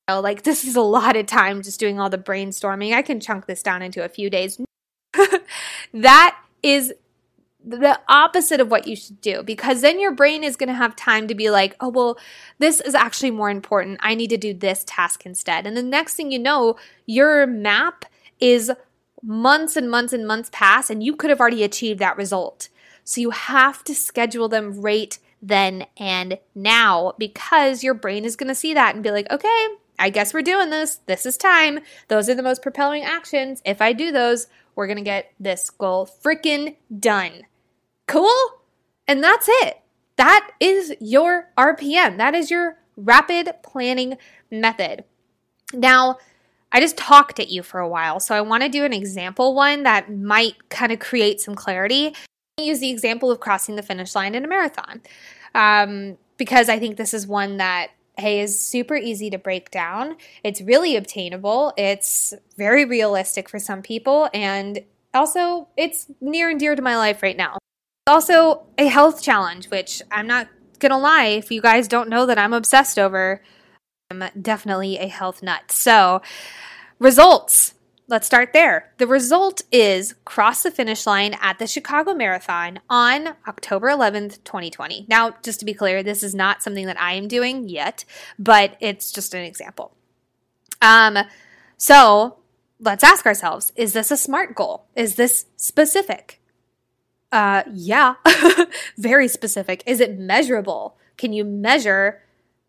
Oh, 0.09 0.20
like 0.20 0.42
this 0.42 0.64
is 0.64 0.76
a 0.76 0.81
lot 0.81 1.16
of 1.16 1.26
time 1.26 1.62
just 1.62 1.79
doing 1.79 2.00
all 2.00 2.09
the 2.09 2.16
brainstorming. 2.16 2.94
I 2.94 3.02
can 3.02 3.20
chunk 3.20 3.46
this 3.46 3.62
down 3.62 3.83
into 3.83 4.05
a 4.05 4.09
few 4.09 4.31
days. 4.31 4.59
that 5.92 6.38
is 6.62 6.92
the 7.66 7.99
opposite 8.09 8.61
of 8.61 8.70
what 8.70 8.87
you 8.87 8.94
should 8.94 9.20
do 9.20 9.42
because 9.42 9.81
then 9.81 9.99
your 9.99 10.12
brain 10.12 10.44
is 10.44 10.55
going 10.55 10.68
to 10.68 10.75
have 10.75 10.94
time 10.94 11.27
to 11.27 11.35
be 11.35 11.51
like, 11.51 11.75
oh, 11.81 11.88
well, 11.88 12.16
this 12.59 12.81
is 12.81 12.94
actually 12.94 13.33
more 13.33 13.51
important. 13.51 13.99
I 14.03 14.14
need 14.14 14.31
to 14.31 14.37
do 14.37 14.55
this 14.55 14.85
task 14.87 15.27
instead. 15.27 15.66
And 15.66 15.77
the 15.77 15.83
next 15.83 16.14
thing 16.14 16.31
you 16.31 16.38
know, 16.38 16.77
your 17.07 17.44
map 17.46 18.05
is 18.38 18.70
months 19.20 19.77
and 19.77 19.90
months 19.90 20.12
and 20.12 20.27
months 20.27 20.49
past, 20.53 20.90
and 20.90 21.03
you 21.03 21.16
could 21.16 21.31
have 21.31 21.40
already 21.40 21.64
achieved 21.64 21.99
that 21.99 22.16
result. 22.16 22.68
So 23.03 23.20
you 23.20 23.31
have 23.31 23.83
to 23.85 23.94
schedule 23.94 24.49
them 24.49 24.81
right 24.81 25.18
then 25.42 25.87
and 25.96 26.38
now 26.55 27.14
because 27.18 27.83
your 27.83 27.94
brain 27.94 28.25
is 28.25 28.37
going 28.37 28.49
to 28.49 28.55
see 28.55 28.75
that 28.75 28.94
and 28.94 29.03
be 29.03 29.11
like, 29.11 29.31
okay, 29.31 29.68
I 29.99 30.11
guess 30.11 30.33
we're 30.33 30.42
doing 30.42 30.70
this. 30.70 31.01
This 31.07 31.27
is 31.27 31.37
time. 31.37 31.81
Those 32.09 32.29
are 32.29 32.35
the 32.35 32.42
most 32.42 32.62
propelling 32.62 33.03
actions. 33.03 33.62
If 33.64 33.81
I 33.81 33.92
do 33.92 34.12
those, 34.12 34.46
we're 34.76 34.86
going 34.86 34.98
to 34.98 35.02
get 35.02 35.32
this 35.40 35.68
goal 35.70 36.08
freaking 36.22 36.76
done. 36.96 37.42
Cool? 38.06 38.36
And 39.08 39.22
that's 39.24 39.48
it. 39.48 39.80
That 40.16 40.50
is 40.60 40.94
your 41.00 41.50
RPM. 41.58 42.18
That 42.18 42.34
is 42.34 42.50
your 42.50 42.78
rapid 42.96 43.52
planning 43.64 44.16
method. 44.50 45.04
Now, 45.72 46.18
I 46.70 46.80
just 46.80 46.96
talked 46.96 47.40
at 47.40 47.48
you 47.48 47.62
for 47.62 47.80
a 47.80 47.88
while, 47.88 48.20
so 48.20 48.34
I 48.34 48.40
want 48.40 48.62
to 48.62 48.68
do 48.68 48.84
an 48.84 48.92
example 48.92 49.54
one 49.54 49.82
that 49.82 50.14
might 50.14 50.68
kind 50.68 50.92
of 50.92 51.00
create 51.00 51.40
some 51.40 51.54
clarity 51.54 52.14
I 52.58 52.62
use 52.62 52.80
the 52.80 52.88
example 52.88 53.30
of 53.30 53.38
crossing 53.38 53.76
the 53.76 53.82
finish 53.82 54.14
line 54.14 54.34
in 54.34 54.42
a 54.42 54.48
marathon 54.48 55.02
um, 55.54 56.16
because 56.38 56.70
I 56.70 56.78
think 56.78 56.96
this 56.96 57.12
is 57.12 57.26
one 57.26 57.58
that 57.58 57.90
hey 58.18 58.40
is 58.40 58.59
super 58.59 58.96
easy 58.96 59.31
to 59.31 59.38
break 59.38 59.70
down. 59.70 60.16
It's 60.42 60.61
really 60.61 60.96
obtainable. 60.96 61.72
It's 61.76 62.35
very 62.57 62.85
realistic 62.85 63.48
for 63.48 63.59
some 63.59 63.83
people, 63.83 64.29
and 64.33 64.81
also 65.14 65.68
it's 65.76 66.07
near 66.20 66.50
and 66.50 66.59
dear 66.61 66.74
to 66.74 66.83
my 66.83 66.96
life 66.96 67.22
right 67.22 67.37
now. 67.37 67.59
It's 68.07 68.12
also, 68.12 68.66
a 68.79 68.87
health 68.87 69.22
challenge, 69.22 69.66
which 69.70 70.00
I'm 70.11 70.26
not 70.26 70.48
gonna 70.79 70.98
lie, 70.98 71.26
if 71.26 71.50
you 71.50 71.61
guys 71.61 71.88
don't 71.88 72.09
know 72.09 72.26
that 72.26 72.38
I'm 72.38 72.52
obsessed 72.52 72.98
over, 72.98 73.42
I'm 74.11 74.22
definitely 74.40 74.98
a 74.98 75.09
health 75.09 75.42
nut. 75.42 75.72
So, 75.72 76.22
results. 76.98 77.74
Let's 78.09 78.29
start 78.29 78.53
there. 78.53 78.92
The 78.99 79.07
result 79.09 79.62
is 79.73 80.14
cross 80.25 80.62
the 80.62 80.71
finish 80.71 81.09
line 81.09 81.35
at 81.40 81.59
the 81.59 81.66
Chicago 81.66 82.14
Marathon 82.14 82.79
on 82.88 83.35
October 83.49 83.88
11th, 83.88 84.45
2020. 84.45 85.07
Now, 85.09 85.35
just 85.42 85.59
to 85.59 85.66
be 85.66 85.75
clear, 85.75 86.05
this 86.05 86.23
is 86.23 86.33
not 86.33 86.62
something 86.62 86.87
that 86.87 87.01
I 87.01 87.14
am 87.14 87.27
doing 87.27 87.69
yet, 87.69 88.05
but 88.38 88.77
it's 88.79 89.11
just 89.11 89.35
an 89.35 89.42
example. 89.42 89.92
Um, 90.81 91.19
so 91.79 92.37
let's 92.79 93.03
ask 93.03 93.27
ourselves 93.27 93.73
is 93.75 93.92
this 93.92 94.12
a 94.12 94.16
smart 94.16 94.55
goal? 94.55 94.87
Is 94.95 95.16
this 95.16 95.47
specific? 95.57 96.40
Uh, 97.33 97.64
yeah, 97.73 98.14
very 98.97 99.27
specific. 99.27 99.83
Is 99.85 99.99
it 99.99 100.16
measurable? 100.16 100.97
Can 101.16 101.33
you 101.33 101.45
measure 101.45 102.23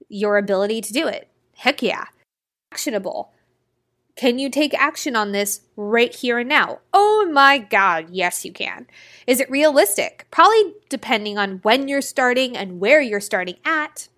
your 0.10 0.38
ability 0.38 0.82
to 0.82 0.93
do 0.93 1.08
it? 1.08 1.28
Heck 1.58 1.84
yeah. 1.84 2.06
Actionable 2.71 3.34
Can 4.17 4.39
you 4.39 4.49
take 4.49 4.73
action 4.73 5.15
on 5.15 5.32
this 5.32 5.62
right 5.75 6.13
here 6.13 6.39
and 6.39 6.49
now? 6.49 6.80
Oh 6.91 7.30
my 7.32 7.60
God, 7.60 8.08
yes, 8.10 8.43
you 8.43 8.51
can. 8.51 8.88
Is 9.27 9.39
it 9.39 9.49
realistic? 9.49 10.25
Probably 10.32 10.73
depending 10.89 11.38
on 11.38 11.60
when 11.60 11.88
you're 11.88 12.01
starting 12.01 12.58
and 12.58 12.80
where 12.80 12.99
you're 12.99 13.19
starting 13.21 13.58
at. 13.63 14.10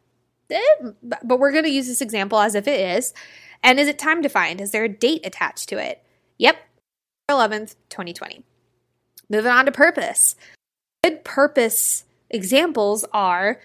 Eh, 0.50 0.60
but 1.04 1.38
we're 1.38 1.52
going 1.52 1.66
to 1.66 1.70
use 1.70 1.88
this 1.88 2.02
example 2.02 2.40
as 2.40 2.56
if 2.56 2.66
it 2.66 2.80
is. 2.80 3.14
And 3.62 3.78
is 3.78 3.90
it 3.90 4.00
time 4.00 4.22
defined? 4.22 4.62
Is 4.62 4.72
there 4.72 4.86
a 4.86 4.90
date 4.90 5.26
attached 5.26 5.68
to 5.70 5.78
it? 5.78 6.02
Yep, 6.38 6.56
11th, 7.30 7.76
2020. 7.90 8.44
Moving 9.30 9.52
on 9.52 9.66
to 9.66 9.72
purpose. 9.72 10.36
Good 11.04 11.26
purpose 11.26 12.06
examples 12.30 13.06
are 13.12 13.60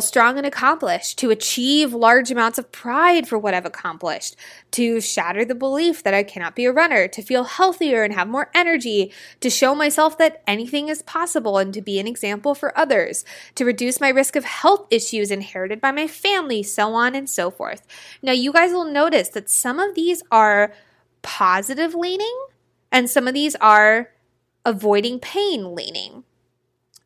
strong 0.00 0.38
and 0.38 0.46
accomplished, 0.46 1.18
to 1.18 1.30
achieve 1.30 1.92
large 1.92 2.30
amounts 2.30 2.56
of 2.56 2.70
pride 2.70 3.26
for 3.26 3.36
what 3.36 3.52
I've 3.52 3.66
accomplished, 3.66 4.36
to 4.70 5.00
shatter 5.00 5.44
the 5.44 5.56
belief 5.56 6.04
that 6.04 6.14
I 6.14 6.22
cannot 6.22 6.54
be 6.54 6.66
a 6.66 6.72
runner, 6.72 7.08
to 7.08 7.20
feel 7.20 7.42
healthier 7.42 8.04
and 8.04 8.14
have 8.14 8.28
more 8.28 8.48
energy, 8.54 9.12
to 9.40 9.50
show 9.50 9.74
myself 9.74 10.16
that 10.18 10.40
anything 10.46 10.88
is 10.88 11.02
possible 11.02 11.58
and 11.58 11.74
to 11.74 11.82
be 11.82 11.98
an 11.98 12.06
example 12.06 12.54
for 12.54 12.78
others, 12.78 13.24
to 13.56 13.64
reduce 13.64 14.00
my 14.00 14.08
risk 14.08 14.36
of 14.36 14.44
health 14.44 14.86
issues 14.88 15.32
inherited 15.32 15.80
by 15.80 15.90
my 15.90 16.06
family, 16.06 16.62
so 16.62 16.94
on 16.94 17.16
and 17.16 17.28
so 17.28 17.50
forth. 17.50 17.84
Now, 18.22 18.32
you 18.32 18.52
guys 18.52 18.70
will 18.70 18.84
notice 18.84 19.30
that 19.30 19.50
some 19.50 19.80
of 19.80 19.96
these 19.96 20.22
are 20.30 20.72
positive 21.22 21.96
leaning 21.96 22.46
and 22.92 23.10
some 23.10 23.26
of 23.26 23.34
these 23.34 23.56
are 23.56 24.10
avoiding 24.64 25.18
pain 25.18 25.74
leaning. 25.74 26.22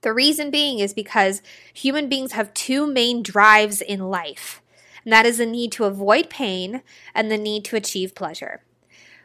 The 0.02 0.12
reason 0.12 0.50
being 0.50 0.80
is 0.80 0.92
because 0.92 1.42
human 1.72 2.08
beings 2.08 2.32
have 2.32 2.52
two 2.54 2.86
main 2.86 3.22
drives 3.22 3.80
in 3.80 4.10
life, 4.10 4.60
and 5.04 5.12
that 5.12 5.26
is 5.26 5.38
the 5.38 5.46
need 5.46 5.72
to 5.72 5.84
avoid 5.84 6.28
pain 6.28 6.82
and 7.14 7.30
the 7.30 7.38
need 7.38 7.64
to 7.66 7.76
achieve 7.76 8.14
pleasure. 8.14 8.62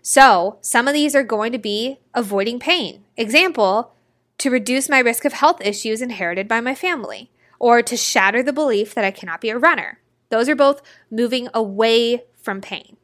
So, 0.01 0.59
some 0.61 0.87
of 0.87 0.93
these 0.93 1.15
are 1.15 1.23
going 1.23 1.51
to 1.51 1.57
be 1.57 1.99
avoiding 2.13 2.59
pain. 2.59 3.03
Example, 3.17 3.93
to 4.37 4.51
reduce 4.51 4.87
my 4.87 4.99
risk 4.99 5.25
of 5.25 5.33
health 5.33 5.59
issues 5.61 6.01
inherited 6.01 6.47
by 6.47 6.61
my 6.61 6.75
family, 6.75 7.31
or 7.59 7.81
to 7.81 7.97
shatter 7.97 8.43
the 8.43 8.53
belief 8.53 8.93
that 8.93 9.03
I 9.03 9.11
cannot 9.11 9.41
be 9.41 9.49
a 9.49 9.57
runner. 9.57 9.99
Those 10.29 10.47
are 10.47 10.55
both 10.55 10.81
moving 11.09 11.49
away 11.53 12.23
from 12.35 12.61
pain. 12.61 12.97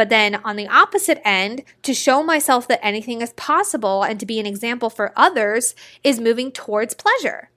But 0.00 0.08
then 0.08 0.36
on 0.36 0.56
the 0.56 0.66
opposite 0.66 1.20
end, 1.28 1.62
to 1.82 1.92
show 1.92 2.22
myself 2.22 2.66
that 2.68 2.82
anything 2.82 3.20
is 3.20 3.34
possible 3.34 4.02
and 4.02 4.18
to 4.18 4.24
be 4.24 4.40
an 4.40 4.46
example 4.46 4.88
for 4.88 5.12
others 5.14 5.74
is 6.02 6.18
moving 6.18 6.52
towards 6.52 6.94
pleasure. 6.94 7.50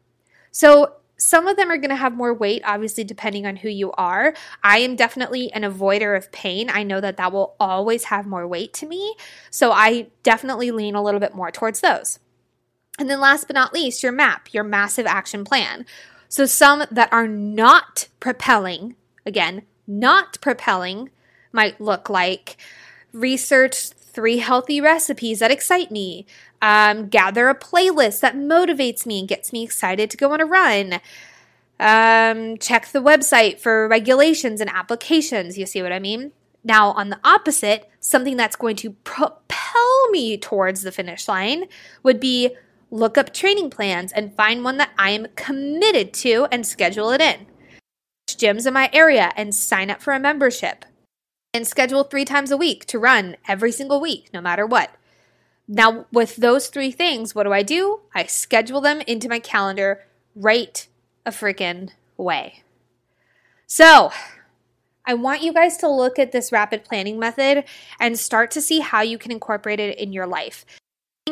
So 0.51 0.95
some 1.15 1.47
of 1.47 1.56
them 1.56 1.71
are 1.71 1.77
going 1.77 1.91
to 1.91 1.95
have 1.95 2.13
more 2.13 2.34
weight, 2.34 2.62
obviously, 2.65 3.06
depending 3.06 3.45
on 3.45 3.56
who 3.56 3.69
you 3.69 3.93
are. 3.93 4.34
I 4.62 4.79
am 4.79 4.97
definitely 4.97 5.53
an 5.53 5.62
avoider 5.62 6.17
of 6.17 6.34
pain. 6.34 6.69
I 6.69 6.84
know 6.84 6.99
that 6.99 7.15
that 7.15 7.32
will 7.32 7.56
always 7.62 8.03
have 8.03 8.27
more 8.27 8.45
weight 8.45 8.73
to 8.73 8.86
me. 8.86 9.15
So 9.49 9.71
I 9.71 10.08
definitely 10.23 10.71
lean 10.71 10.95
a 10.95 11.01
little 11.01 11.21
bit 11.21 11.34
more 11.34 11.49
towards 11.49 11.79
those. 11.79 12.19
And 12.99 13.10
then 13.10 13.21
last 13.21 13.47
but 13.47 13.53
not 13.53 13.73
least, 13.73 14.03
your 14.03 14.12
map, 14.12 14.53
your 14.53 14.65
massive 14.65 15.06
action 15.06 15.45
plan. 15.45 15.86
So 16.27 16.45
some 16.45 16.84
that 16.91 17.13
are 17.13 17.25
not 17.25 18.10
propelling, 18.19 18.97
again, 19.25 19.62
not 19.88 20.41
propelling 20.41 21.10
might 21.54 21.80
look 21.80 22.10
like. 22.10 22.58
Research 23.13 23.89
three 23.89 24.38
healthy 24.38 24.82
recipes 24.82 25.39
that 25.39 25.52
excite 25.52 25.92
me. 25.92 26.26
Um, 26.62 27.08
gather 27.10 27.50
a 27.50 27.56
playlist 27.56 28.22
that 28.22 28.36
motivates 28.36 29.06
me 29.06 29.20
and 29.20 29.28
gets 29.28 29.52
me 29.52 29.63
excited 29.63 30.10
to 30.12 30.18
go 30.18 30.32
on 30.32 30.42
a 30.42 30.46
run. 30.46 31.00
Um, 31.80 32.58
check 32.58 32.88
the 32.88 33.02
website 33.02 33.60
for 33.60 33.88
regulations 33.88 34.62
and 34.62 34.70
applications. 34.70 35.58
You 35.58 35.66
see 35.66 35.82
what 35.82 35.92
I 35.92 36.00
mean? 36.00 36.32
Now, 36.63 36.92
on 36.92 37.10
the 37.10 37.20
opposite, 37.24 37.89
something 38.00 38.38
that's 38.38 38.56
going 38.56 38.78
to 38.78 38.92
propel 38.92 40.10
me 40.12 40.38
towards 40.38 40.84
the 40.84 40.92
finish 40.92 41.28
line 41.28 41.66
would 42.04 42.20
be 42.20 42.56
look 42.89 43.18
up 43.18 43.34
training 43.34 43.70
plans 43.70 44.13
and 44.13 44.36
find 44.36 44.63
one 44.63 44.78
that 44.78 44.92
I 44.98 45.10
am 45.10 45.28
committed 45.36 46.13
to 46.16 46.48
and 46.52 46.66
schedule 46.66 47.10
it 47.12 47.20
in. 47.20 47.48
Gyms 48.30 48.66
in 48.66 48.74
my 48.74 48.89
area 48.94 49.32
and 49.36 49.54
sign 49.54 49.89
up 49.89 50.02
for 50.02 50.13
a 50.13 50.20
membership 50.20 50.86
and 51.54 51.68
schedule 51.68 52.04
three 52.04 52.26
times 52.26 52.52
a 52.52 52.58
week 52.58 52.86
to 52.88 53.00
run 53.00 53.38
every 53.48 53.72
single 53.72 54.02
week, 54.02 54.30
no 54.34 54.42
matter 54.42 54.66
what. 54.66 54.92
Now, 55.68 56.08
with 56.12 56.38
those 56.38 56.68
three 56.68 56.92
things, 56.92 57.34
what 57.34 57.44
do 57.44 57.54
I 57.54 57.63
do? 57.63 58.02
I 58.13 58.26
schedule 58.26 58.82
them 58.82 59.02
into 59.02 59.30
my 59.30 59.39
calendar 59.39 60.04
right 60.36 60.88
a 61.26 61.32
freaking 61.32 61.92
way. 62.18 62.63
So, 63.68 64.12
I 65.06 65.13
want 65.13 65.42
you 65.42 65.54
guys 65.54 65.78
to 65.78 65.89
look 65.89 66.18
at 66.18 66.32
this 66.32 66.52
rapid 66.52 66.84
planning 66.84 67.20
method 67.20 67.66
and 68.00 68.18
start 68.18 68.52
to 68.52 68.62
see 68.62 68.80
how 68.80 69.02
you 69.02 69.18
can 69.18 69.32
incorporate 69.32 69.80
it 69.80 69.98
in 69.98 70.13
your 70.13 70.28
life. 70.28 70.66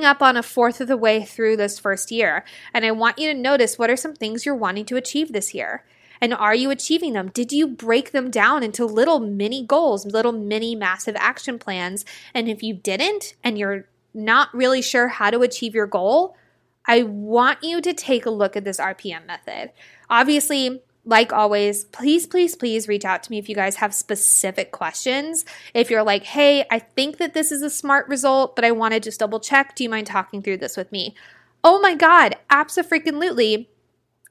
Up 0.01 0.21
on 0.21 0.37
a 0.37 0.43
fourth 0.43 0.79
of 0.79 0.87
the 0.87 0.97
way 0.97 1.23
through 1.23 1.57
this 1.57 1.77
first 1.77 2.11
year, 2.11 2.45
and 2.73 2.85
I 2.85 2.91
want 2.91 3.19
you 3.19 3.31
to 3.31 3.37
notice 3.37 3.77
what 3.77 3.89
are 3.89 3.97
some 3.97 4.13
things 4.13 4.45
you're 4.45 4.55
wanting 4.55 4.85
to 4.85 4.95
achieve 4.95 5.33
this 5.33 5.53
year. 5.53 5.83
And 6.21 6.33
are 6.33 6.53
you 6.53 6.69
achieving 6.69 7.13
them? 7.13 7.29
Did 7.29 7.51
you 7.51 7.67
break 7.67 8.11
them 8.11 8.29
down 8.29 8.61
into 8.61 8.85
little 8.85 9.19
mini 9.19 9.65
goals, 9.65 10.05
little 10.05 10.31
mini 10.31 10.75
massive 10.75 11.15
action 11.17 11.57
plans? 11.57 12.05
And 12.33 12.47
if 12.47 12.61
you 12.61 12.75
didn't, 12.75 13.35
and 13.43 13.57
you're 13.57 13.87
not 14.13 14.53
really 14.53 14.81
sure 14.81 15.07
how 15.07 15.31
to 15.31 15.41
achieve 15.41 15.73
your 15.73 15.87
goal, 15.87 16.37
I 16.85 17.03
want 17.03 17.63
you 17.63 17.81
to 17.81 17.93
take 17.93 18.25
a 18.25 18.31
look 18.31 18.55
at 18.55 18.63
this 18.63 18.77
RPM 18.77 19.25
method. 19.25 19.71
Obviously, 20.09 20.81
like 21.05 21.33
always, 21.33 21.85
please, 21.85 22.27
please, 22.27 22.55
please 22.55 22.87
reach 22.87 23.05
out 23.05 23.23
to 23.23 23.31
me 23.31 23.39
if 23.39 23.49
you 23.49 23.55
guys 23.55 23.77
have 23.77 23.93
specific 23.93 24.71
questions. 24.71 25.45
If 25.73 25.89
you're 25.89 26.03
like, 26.03 26.23
hey, 26.23 26.65
I 26.69 26.79
think 26.79 27.17
that 27.17 27.33
this 27.33 27.51
is 27.51 27.63
a 27.63 27.69
smart 27.69 28.07
result, 28.07 28.55
but 28.55 28.65
I 28.65 28.71
want 28.71 28.93
to 28.93 28.99
just 28.99 29.19
double 29.19 29.39
check, 29.39 29.75
do 29.75 29.83
you 29.83 29.89
mind 29.89 30.07
talking 30.07 30.41
through 30.43 30.57
this 30.57 30.77
with 30.77 30.91
me? 30.91 31.15
Oh 31.63 31.79
my 31.79 31.95
God, 31.95 32.35
absolutely 32.49 33.69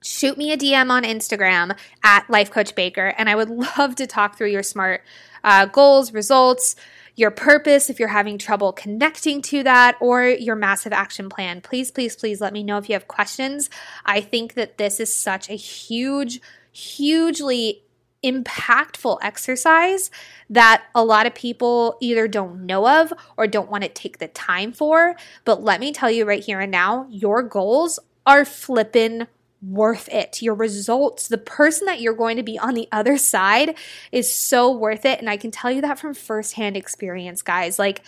shoot 0.02 0.38
me 0.38 0.52
a 0.52 0.56
DM 0.56 0.90
on 0.90 1.02
Instagram 1.04 1.76
at 2.02 2.28
Life 2.30 2.50
Coach 2.50 2.74
Baker, 2.74 3.14
and 3.18 3.28
I 3.28 3.34
would 3.34 3.50
love 3.78 3.96
to 3.96 4.06
talk 4.06 4.36
through 4.36 4.50
your 4.50 4.62
smart 4.62 5.02
uh, 5.44 5.66
goals, 5.66 6.12
results, 6.12 6.76
your 7.16 7.30
purpose 7.30 7.90
if 7.90 7.98
you're 7.98 8.08
having 8.08 8.38
trouble 8.38 8.72
connecting 8.72 9.42
to 9.42 9.62
that, 9.62 9.96
or 10.00 10.24
your 10.24 10.56
massive 10.56 10.92
action 10.92 11.28
plan. 11.28 11.60
Please, 11.60 11.90
please, 11.90 12.16
please 12.16 12.40
let 12.40 12.52
me 12.52 12.62
know 12.62 12.78
if 12.78 12.88
you 12.88 12.94
have 12.94 13.08
questions. 13.08 13.68
I 14.06 14.20
think 14.20 14.54
that 14.54 14.78
this 14.78 15.00
is 15.00 15.14
such 15.14 15.50
a 15.50 15.54
huge, 15.54 16.40
hugely 16.72 17.82
impactful 18.22 19.18
exercise 19.22 20.10
that 20.50 20.84
a 20.94 21.02
lot 21.02 21.26
of 21.26 21.34
people 21.34 21.96
either 22.00 22.28
don't 22.28 22.66
know 22.66 22.86
of 22.86 23.12
or 23.38 23.46
don't 23.46 23.70
want 23.70 23.82
to 23.82 23.88
take 23.88 24.18
the 24.18 24.28
time 24.28 24.72
for. 24.72 25.16
But 25.44 25.62
let 25.62 25.80
me 25.80 25.92
tell 25.92 26.10
you 26.10 26.24
right 26.24 26.44
here 26.44 26.60
and 26.60 26.70
now, 26.70 27.06
your 27.10 27.42
goals 27.42 27.98
are 28.26 28.44
flippin' 28.44 29.26
worth 29.62 30.08
it. 30.08 30.40
Your 30.42 30.54
results, 30.54 31.28
the 31.28 31.38
person 31.38 31.86
that 31.86 32.00
you're 32.00 32.14
going 32.14 32.36
to 32.36 32.42
be 32.42 32.58
on 32.58 32.74
the 32.74 32.88
other 32.90 33.16
side 33.18 33.76
is 34.10 34.32
so 34.32 34.70
worth 34.70 35.04
it. 35.04 35.18
And 35.18 35.28
I 35.28 35.36
can 35.36 35.50
tell 35.50 35.70
you 35.70 35.80
that 35.82 35.98
from 35.98 36.14
firsthand 36.14 36.76
experience, 36.76 37.42
guys. 37.42 37.78
Like, 37.78 38.02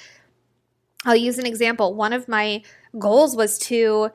I'll 1.04 1.16
use 1.16 1.38
an 1.38 1.46
example. 1.46 1.94
One 1.94 2.12
of 2.12 2.28
my 2.28 2.62
goals 2.98 3.36
was 3.36 3.58
to 3.60 4.10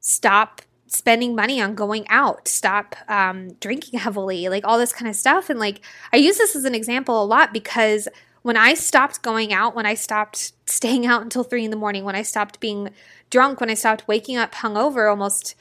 stop 0.00 0.62
spending 0.86 1.34
money 1.34 1.60
on 1.60 1.74
going 1.74 2.06
out, 2.08 2.46
stop 2.46 2.94
um, 3.08 3.54
drinking 3.54 3.98
heavily, 3.98 4.48
like 4.48 4.64
all 4.66 4.78
this 4.78 4.92
kind 4.92 5.08
of 5.08 5.16
stuff. 5.16 5.48
And 5.50 5.58
like, 5.58 5.80
I 6.12 6.18
use 6.18 6.38
this 6.38 6.54
as 6.54 6.64
an 6.64 6.74
example 6.74 7.22
a 7.22 7.24
lot 7.24 7.52
because 7.52 8.08
when 8.42 8.56
I 8.56 8.74
stopped 8.74 9.22
going 9.22 9.52
out, 9.52 9.74
when 9.74 9.86
I 9.86 9.94
stopped 9.94 10.52
staying 10.66 11.06
out 11.06 11.22
until 11.22 11.44
three 11.44 11.64
in 11.64 11.70
the 11.70 11.76
morning, 11.76 12.04
when 12.04 12.16
I 12.16 12.22
stopped 12.22 12.60
being 12.60 12.90
drunk, 13.30 13.60
when 13.60 13.70
I 13.70 13.74
stopped 13.74 14.06
waking 14.06 14.36
up 14.36 14.54
hungover 14.54 15.08
almost 15.08 15.54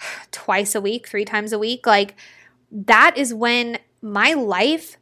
twice 0.30 0.74
a 0.74 0.80
week, 0.80 1.06
three 1.08 1.24
times 1.24 1.52
a 1.52 1.58
week, 1.58 1.86
like 1.86 2.16
that 2.70 3.16
is 3.16 3.32
when 3.32 3.78
my 4.02 4.32
life 4.34 4.98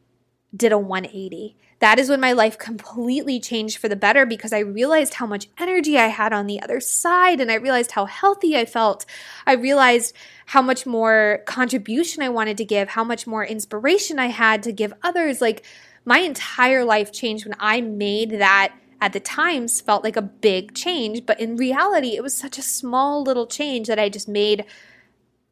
did 0.54 0.72
a 0.72 0.78
180. 0.78 1.56
That 1.78 1.98
is 1.98 2.08
when 2.08 2.20
my 2.20 2.32
life 2.32 2.56
completely 2.56 3.38
changed 3.38 3.76
for 3.76 3.88
the 3.88 3.96
better 3.96 4.24
because 4.24 4.52
I 4.52 4.60
realized 4.60 5.14
how 5.14 5.26
much 5.26 5.48
energy 5.58 5.98
I 5.98 6.06
had 6.06 6.32
on 6.32 6.46
the 6.46 6.62
other 6.62 6.80
side 6.80 7.38
and 7.38 7.50
I 7.50 7.56
realized 7.56 7.90
how 7.92 8.06
healthy 8.06 8.56
I 8.56 8.64
felt. 8.64 9.04
I 9.46 9.52
realized 9.52 10.14
how 10.46 10.62
much 10.62 10.86
more 10.86 11.42
contribution 11.44 12.22
I 12.22 12.30
wanted 12.30 12.56
to 12.58 12.64
give, 12.64 12.88
how 12.90 13.04
much 13.04 13.26
more 13.26 13.44
inspiration 13.44 14.18
I 14.18 14.28
had 14.28 14.62
to 14.62 14.72
give 14.72 14.94
others. 15.02 15.42
Like 15.42 15.66
my 16.06 16.20
entire 16.20 16.84
life 16.84 17.12
changed 17.12 17.44
when 17.44 17.56
I 17.60 17.82
made 17.82 18.30
that 18.30 18.72
at 19.00 19.12
the 19.12 19.20
times 19.20 19.80
felt 19.80 20.04
like 20.04 20.16
a 20.16 20.22
big 20.22 20.74
change, 20.74 21.26
but 21.26 21.38
in 21.40 21.56
reality, 21.56 22.16
it 22.16 22.22
was 22.22 22.36
such 22.36 22.58
a 22.58 22.62
small 22.62 23.22
little 23.22 23.46
change 23.46 23.88
that 23.88 23.98
I 23.98 24.08
just 24.08 24.28
made 24.28 24.64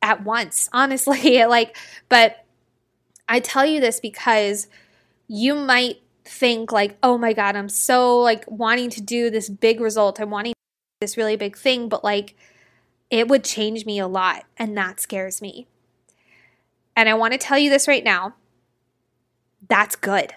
at 0.02 0.24
once, 0.24 0.68
honestly. 0.72 1.44
like, 1.46 1.76
but 2.08 2.44
I 3.28 3.40
tell 3.40 3.66
you 3.66 3.80
this 3.80 4.00
because 4.00 4.68
you 5.28 5.54
might 5.54 6.00
think 6.24 6.72
like, 6.72 6.96
oh 7.02 7.18
my 7.18 7.32
God, 7.32 7.56
I'm 7.56 7.68
so 7.68 8.18
like 8.18 8.44
wanting 8.50 8.90
to 8.90 9.02
do 9.02 9.30
this 9.30 9.48
big 9.48 9.80
result. 9.80 10.20
I'm 10.20 10.30
wanting 10.30 10.54
this 11.00 11.16
really 11.16 11.36
big 11.36 11.56
thing, 11.56 11.88
but 11.88 12.02
like 12.04 12.34
it 13.10 13.28
would 13.28 13.44
change 13.44 13.84
me 13.84 13.98
a 13.98 14.08
lot. 14.08 14.44
And 14.56 14.76
that 14.76 15.00
scares 15.00 15.42
me. 15.42 15.66
And 16.96 17.08
I 17.08 17.14
want 17.14 17.32
to 17.32 17.38
tell 17.38 17.58
you 17.58 17.70
this 17.70 17.88
right 17.88 18.04
now. 18.04 18.34
That's 19.68 19.96
good. 19.96 20.34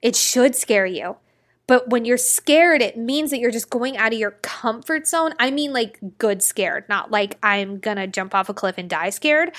It 0.00 0.16
should 0.16 0.56
scare 0.56 0.86
you 0.86 1.16
But 1.66 1.88
when 1.88 2.04
you're 2.04 2.18
scared, 2.18 2.82
it 2.82 2.96
means 2.96 3.30
that 3.30 3.38
you're 3.38 3.50
just 3.50 3.70
going 3.70 3.96
out 3.96 4.12
of 4.12 4.18
your 4.18 4.32
comfort 4.42 5.06
zone. 5.06 5.32
I 5.38 5.50
mean, 5.50 5.72
like 5.72 5.98
good 6.18 6.42
scared, 6.42 6.88
not 6.88 7.10
like 7.10 7.38
I'm 7.42 7.78
gonna 7.78 8.06
jump 8.06 8.34
off 8.34 8.48
a 8.48 8.54
cliff 8.54 8.76
and 8.78 8.90
die 8.90 9.10
scared. 9.10 9.52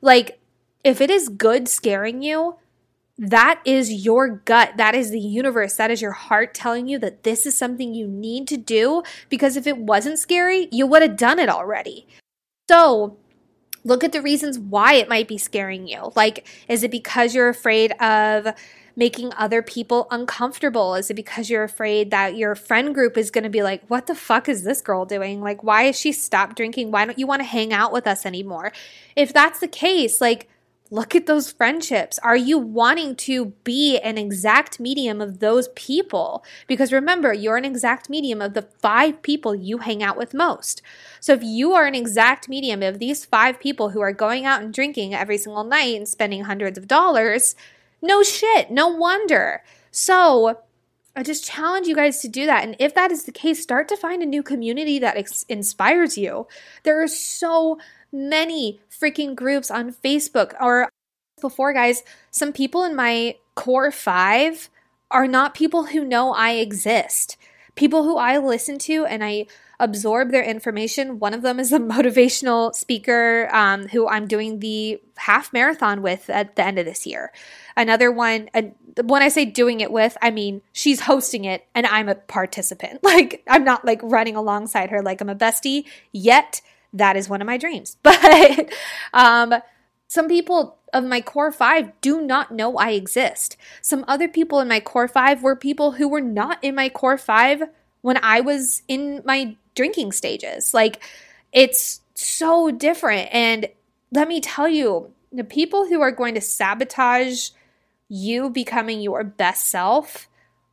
Like, 0.00 0.40
if 0.82 1.00
it 1.00 1.10
is 1.10 1.28
good 1.28 1.68
scaring 1.68 2.22
you, 2.22 2.56
that 3.18 3.60
is 3.66 3.92
your 3.92 4.30
gut. 4.30 4.78
That 4.78 4.94
is 4.94 5.10
the 5.10 5.20
universe. 5.20 5.76
That 5.76 5.90
is 5.90 6.00
your 6.00 6.12
heart 6.12 6.54
telling 6.54 6.88
you 6.88 6.98
that 7.00 7.22
this 7.22 7.44
is 7.44 7.56
something 7.56 7.92
you 7.92 8.08
need 8.08 8.48
to 8.48 8.56
do 8.56 9.02
because 9.28 9.58
if 9.58 9.66
it 9.66 9.76
wasn't 9.76 10.18
scary, 10.18 10.68
you 10.72 10.86
would 10.86 11.02
have 11.02 11.18
done 11.18 11.38
it 11.38 11.50
already. 11.50 12.06
So, 12.70 13.18
look 13.84 14.04
at 14.04 14.12
the 14.12 14.22
reasons 14.22 14.58
why 14.58 14.94
it 14.94 15.08
might 15.08 15.28
be 15.28 15.36
scaring 15.36 15.86
you. 15.86 16.12
Like, 16.16 16.46
is 16.66 16.82
it 16.82 16.90
because 16.90 17.34
you're 17.34 17.50
afraid 17.50 17.92
of 18.00 18.54
making 18.96 19.32
other 19.36 19.62
people 19.62 20.06
uncomfortable? 20.10 20.94
Is 20.94 21.10
it 21.10 21.14
because 21.14 21.50
you're 21.50 21.64
afraid 21.64 22.10
that 22.10 22.36
your 22.36 22.54
friend 22.54 22.94
group 22.94 23.16
is 23.16 23.30
going 23.30 23.44
to 23.44 23.50
be 23.50 23.62
like, 23.62 23.82
what 23.88 24.06
the 24.06 24.14
fuck 24.14 24.48
is 24.48 24.62
this 24.62 24.80
girl 24.80 25.04
doing? 25.04 25.40
Like, 25.40 25.62
why 25.62 25.84
has 25.84 25.98
she 25.98 26.12
stopped 26.12 26.56
drinking? 26.56 26.90
Why 26.90 27.04
don't 27.04 27.18
you 27.18 27.26
want 27.26 27.40
to 27.40 27.48
hang 27.48 27.72
out 27.72 27.92
with 27.92 28.06
us 28.06 28.26
anymore? 28.26 28.72
If 29.16 29.32
that's 29.32 29.60
the 29.60 29.68
case, 29.68 30.20
like, 30.20 30.48
look 30.90 31.14
at 31.14 31.26
those 31.26 31.52
friendships. 31.52 32.18
Are 32.18 32.36
you 32.36 32.58
wanting 32.58 33.14
to 33.16 33.46
be 33.64 33.98
an 33.98 34.18
exact 34.18 34.80
medium 34.80 35.20
of 35.20 35.38
those 35.38 35.68
people? 35.68 36.44
Because 36.66 36.92
remember, 36.92 37.32
you're 37.32 37.56
an 37.56 37.64
exact 37.64 38.10
medium 38.10 38.42
of 38.42 38.54
the 38.54 38.62
five 38.62 39.22
people 39.22 39.54
you 39.54 39.78
hang 39.78 40.02
out 40.02 40.16
with 40.16 40.34
most. 40.34 40.82
So 41.20 41.32
if 41.32 41.42
you 41.42 41.74
are 41.74 41.86
an 41.86 41.94
exact 41.94 42.48
medium 42.48 42.82
of 42.82 42.98
these 42.98 43.24
five 43.24 43.60
people 43.60 43.90
who 43.90 44.00
are 44.00 44.12
going 44.12 44.44
out 44.44 44.62
and 44.62 44.74
drinking 44.74 45.14
every 45.14 45.38
single 45.38 45.64
night 45.64 45.96
and 45.96 46.08
spending 46.08 46.44
hundreds 46.44 46.76
of 46.76 46.88
dollars, 46.88 47.54
no 48.02 48.22
shit, 48.22 48.70
no 48.70 48.88
wonder. 48.88 49.62
So 49.90 50.60
I 51.16 51.22
just 51.22 51.44
challenge 51.44 51.86
you 51.86 51.94
guys 51.94 52.20
to 52.20 52.28
do 52.28 52.46
that. 52.46 52.64
And 52.64 52.76
if 52.78 52.94
that 52.94 53.10
is 53.10 53.24
the 53.24 53.32
case, 53.32 53.62
start 53.62 53.88
to 53.88 53.96
find 53.96 54.22
a 54.22 54.26
new 54.26 54.42
community 54.42 54.98
that 55.00 55.16
ex- 55.16 55.44
inspires 55.48 56.16
you. 56.16 56.46
There 56.84 57.02
are 57.02 57.08
so 57.08 57.78
many 58.12 58.80
freaking 58.90 59.34
groups 59.34 59.70
on 59.70 59.92
Facebook 59.92 60.54
or 60.60 60.88
before, 61.40 61.72
guys, 61.72 62.02
some 62.30 62.52
people 62.52 62.84
in 62.84 62.94
my 62.94 63.36
core 63.54 63.90
five 63.90 64.68
are 65.10 65.26
not 65.26 65.54
people 65.54 65.86
who 65.86 66.04
know 66.04 66.32
I 66.32 66.52
exist. 66.52 67.36
People 67.74 68.04
who 68.04 68.16
I 68.16 68.38
listen 68.38 68.78
to 68.80 69.04
and 69.06 69.24
I 69.24 69.46
absorb 69.78 70.30
their 70.30 70.44
information. 70.44 71.18
One 71.18 71.34
of 71.34 71.42
them 71.42 71.58
is 71.58 71.72
a 71.72 71.78
motivational 71.80 72.74
speaker 72.74 73.48
um, 73.52 73.88
who 73.88 74.06
I'm 74.06 74.26
doing 74.26 74.60
the 74.60 75.00
half 75.16 75.52
marathon 75.52 76.02
with 76.02 76.30
at 76.30 76.56
the 76.56 76.64
end 76.64 76.78
of 76.78 76.84
this 76.84 77.06
year. 77.06 77.32
Another 77.80 78.12
one, 78.12 78.50
uh, 78.52 78.62
when 79.02 79.22
I 79.22 79.28
say 79.28 79.46
doing 79.46 79.80
it 79.80 79.90
with, 79.90 80.16
I 80.20 80.30
mean 80.30 80.60
she's 80.72 81.00
hosting 81.00 81.46
it 81.46 81.66
and 81.74 81.86
I'm 81.86 82.08
a 82.10 82.14
participant. 82.14 83.00
Like 83.10 83.42
I'm 83.48 83.64
not 83.64 83.84
like 83.84 84.00
running 84.02 84.36
alongside 84.36 84.90
her 84.90 85.02
like 85.02 85.20
I'm 85.20 85.30
a 85.30 85.34
bestie 85.34 85.84
yet 86.12 86.60
that 86.92 87.16
is 87.16 87.28
one 87.28 87.40
of 87.40 87.46
my 87.46 87.56
dreams. 87.56 87.96
But 88.02 88.68
um, 89.14 89.54
some 90.08 90.28
people 90.28 90.76
of 90.92 91.04
my 91.04 91.22
core 91.22 91.52
five 91.52 91.92
do 92.00 92.20
not 92.20 92.52
know 92.52 92.76
I 92.76 92.90
exist. 92.90 93.56
Some 93.80 94.04
other 94.08 94.28
people 94.28 94.60
in 94.60 94.68
my 94.68 94.80
core 94.80 95.08
five 95.08 95.42
were 95.42 95.56
people 95.56 95.92
who 95.92 96.08
were 96.08 96.20
not 96.20 96.62
in 96.62 96.74
my 96.74 96.90
core 96.90 97.18
five 97.18 97.62
when 98.02 98.18
I 98.22 98.40
was 98.40 98.82
in 98.88 99.22
my 99.24 99.56
drinking 99.74 100.12
stages. 100.12 100.74
Like, 100.74 101.00
it's 101.52 102.00
so 102.14 102.70
different. 102.70 103.28
And 103.32 103.68
let 104.12 104.28
me 104.28 104.40
tell 104.40 104.68
you, 104.68 105.12
the 105.32 105.44
people 105.44 105.86
who 105.86 106.00
are 106.00 106.10
going 106.10 106.34
to 106.34 106.40
sabotage 106.40 107.50
you 108.10 108.50
becoming 108.50 109.00
your 109.00 109.24
best 109.24 109.68
self 109.68 110.28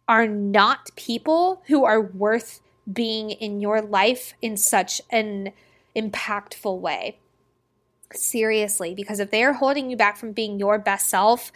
are 0.08 0.28
not 0.28 0.90
people 0.96 1.62
who 1.68 1.86
are 1.86 2.02
worth 2.02 2.60
being 2.92 3.30
in 3.30 3.62
your 3.62 3.82
life 3.82 4.34
in 4.42 4.58
such 4.58 5.02
an 5.12 5.54
impactful 5.96 6.80
way. 6.80 7.20
Seriously, 8.14 8.96
because 8.96 9.20
if 9.20 9.32
they 9.32 9.44
are 9.44 9.54
holding 9.54 9.90
you 9.90 9.98
back 9.98 10.18
from 10.18 10.32
being 10.32 10.58
your 10.58 10.80
best 10.80 11.10
self, 11.10 11.52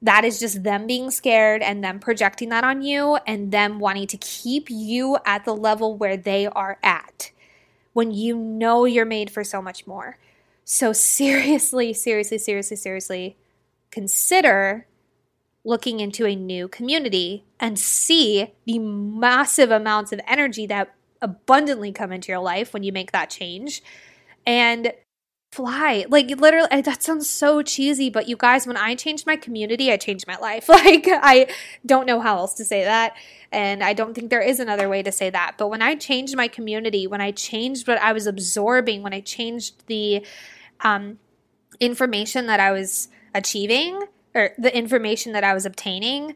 that 0.00 0.24
is 0.24 0.38
just 0.38 0.62
them 0.62 0.86
being 0.86 1.10
scared 1.10 1.62
and 1.62 1.84
them 1.84 1.98
projecting 1.98 2.48
that 2.50 2.64
on 2.64 2.82
you 2.82 3.18
and 3.26 3.52
them 3.52 3.78
wanting 3.78 4.06
to 4.06 4.16
keep 4.18 4.70
you 4.70 5.18
at 5.26 5.44
the 5.44 5.54
level 5.54 5.96
where 5.96 6.16
they 6.16 6.46
are 6.46 6.78
at 6.82 7.32
when 7.92 8.12
you 8.12 8.36
know 8.36 8.84
you're 8.84 9.04
made 9.04 9.30
for 9.30 9.42
so 9.42 9.60
much 9.60 9.86
more. 9.86 10.18
So, 10.64 10.92
seriously, 10.94 11.92
seriously, 11.92 12.38
seriously, 12.38 12.76
seriously, 12.76 13.36
consider 13.96 14.86
looking 15.64 16.00
into 16.00 16.26
a 16.26 16.36
new 16.36 16.68
community 16.68 17.46
and 17.58 17.78
see 17.78 18.52
the 18.66 18.78
massive 18.78 19.70
amounts 19.70 20.12
of 20.12 20.20
energy 20.28 20.66
that 20.66 20.94
abundantly 21.22 21.90
come 21.92 22.12
into 22.12 22.30
your 22.30 22.42
life 22.42 22.74
when 22.74 22.82
you 22.82 22.92
make 22.92 23.10
that 23.12 23.30
change 23.30 23.82
and 24.46 24.92
fly. 25.50 26.04
Like 26.10 26.28
literally 26.38 26.82
that 26.82 27.02
sounds 27.02 27.26
so 27.26 27.62
cheesy, 27.62 28.10
but 28.10 28.28
you 28.28 28.36
guys 28.36 28.66
when 28.66 28.76
I 28.76 28.94
changed 28.96 29.26
my 29.26 29.36
community, 29.36 29.90
I 29.90 29.96
changed 29.96 30.26
my 30.26 30.36
life. 30.36 30.68
Like 30.76 31.06
I 31.08 31.46
don't 31.86 32.04
know 32.04 32.20
how 32.20 32.36
else 32.36 32.52
to 32.56 32.66
say 32.66 32.84
that 32.84 33.14
and 33.50 33.82
I 33.82 33.94
don't 33.94 34.12
think 34.12 34.28
there 34.28 34.42
is 34.42 34.60
another 34.60 34.90
way 34.90 35.02
to 35.02 35.10
say 35.10 35.30
that. 35.30 35.54
But 35.56 35.68
when 35.68 35.80
I 35.80 35.94
changed 35.94 36.36
my 36.36 36.48
community, 36.48 37.06
when 37.06 37.22
I 37.22 37.30
changed 37.30 37.88
what 37.88 37.96
I 37.96 38.12
was 38.12 38.26
absorbing, 38.26 39.02
when 39.02 39.14
I 39.14 39.20
changed 39.20 39.86
the 39.86 40.22
um 40.82 41.18
information 41.80 42.46
that 42.46 42.60
I 42.60 42.72
was 42.72 43.08
achieving 43.36 44.02
or 44.34 44.50
the 44.58 44.76
information 44.76 45.32
that 45.32 45.44
I 45.44 45.54
was 45.54 45.66
obtaining, 45.66 46.34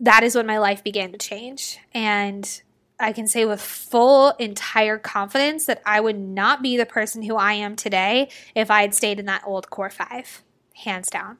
that 0.00 0.22
is 0.22 0.34
when 0.34 0.46
my 0.46 0.58
life 0.58 0.82
began 0.82 1.12
to 1.12 1.18
change. 1.18 1.78
And 1.92 2.62
I 2.98 3.12
can 3.12 3.26
say 3.26 3.44
with 3.44 3.60
full 3.60 4.30
entire 4.38 4.98
confidence 4.98 5.66
that 5.66 5.82
I 5.84 6.00
would 6.00 6.18
not 6.18 6.62
be 6.62 6.76
the 6.76 6.86
person 6.86 7.22
who 7.22 7.36
I 7.36 7.54
am 7.54 7.76
today 7.76 8.28
if 8.54 8.70
I 8.70 8.82
had 8.82 8.94
stayed 8.94 9.18
in 9.18 9.26
that 9.26 9.42
old 9.46 9.70
core 9.70 9.90
five, 9.90 10.42
hands 10.74 11.08
down. 11.08 11.38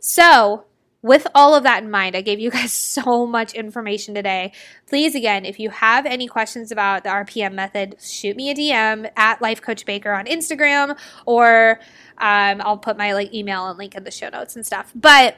So, 0.00 0.64
with 1.06 1.26
all 1.36 1.54
of 1.54 1.62
that 1.62 1.84
in 1.84 1.90
mind, 1.90 2.16
I 2.16 2.20
gave 2.20 2.40
you 2.40 2.50
guys 2.58 2.72
so 2.72 3.26
much 3.26 3.54
information 3.54 4.14
today. 4.14 4.52
Please, 4.86 5.14
again, 5.14 5.44
if 5.44 5.60
you 5.60 5.70
have 5.70 6.04
any 6.04 6.26
questions 6.26 6.72
about 6.72 7.04
the 7.04 7.10
RPM 7.10 7.54
method, 7.54 7.96
shoot 8.00 8.36
me 8.36 8.50
a 8.50 8.54
DM 8.54 9.10
at 9.16 9.40
Life 9.40 9.62
Coach 9.62 9.86
Baker 9.86 10.12
on 10.12 10.26
Instagram, 10.26 10.98
or 11.24 11.78
um, 12.18 12.60
I'll 12.60 12.78
put 12.78 12.96
my 12.96 13.12
like 13.12 13.32
email 13.32 13.68
and 13.68 13.78
link 13.78 13.94
in 13.94 14.02
the 14.02 14.10
show 14.10 14.28
notes 14.28 14.56
and 14.56 14.66
stuff. 14.66 14.92
But 14.94 15.36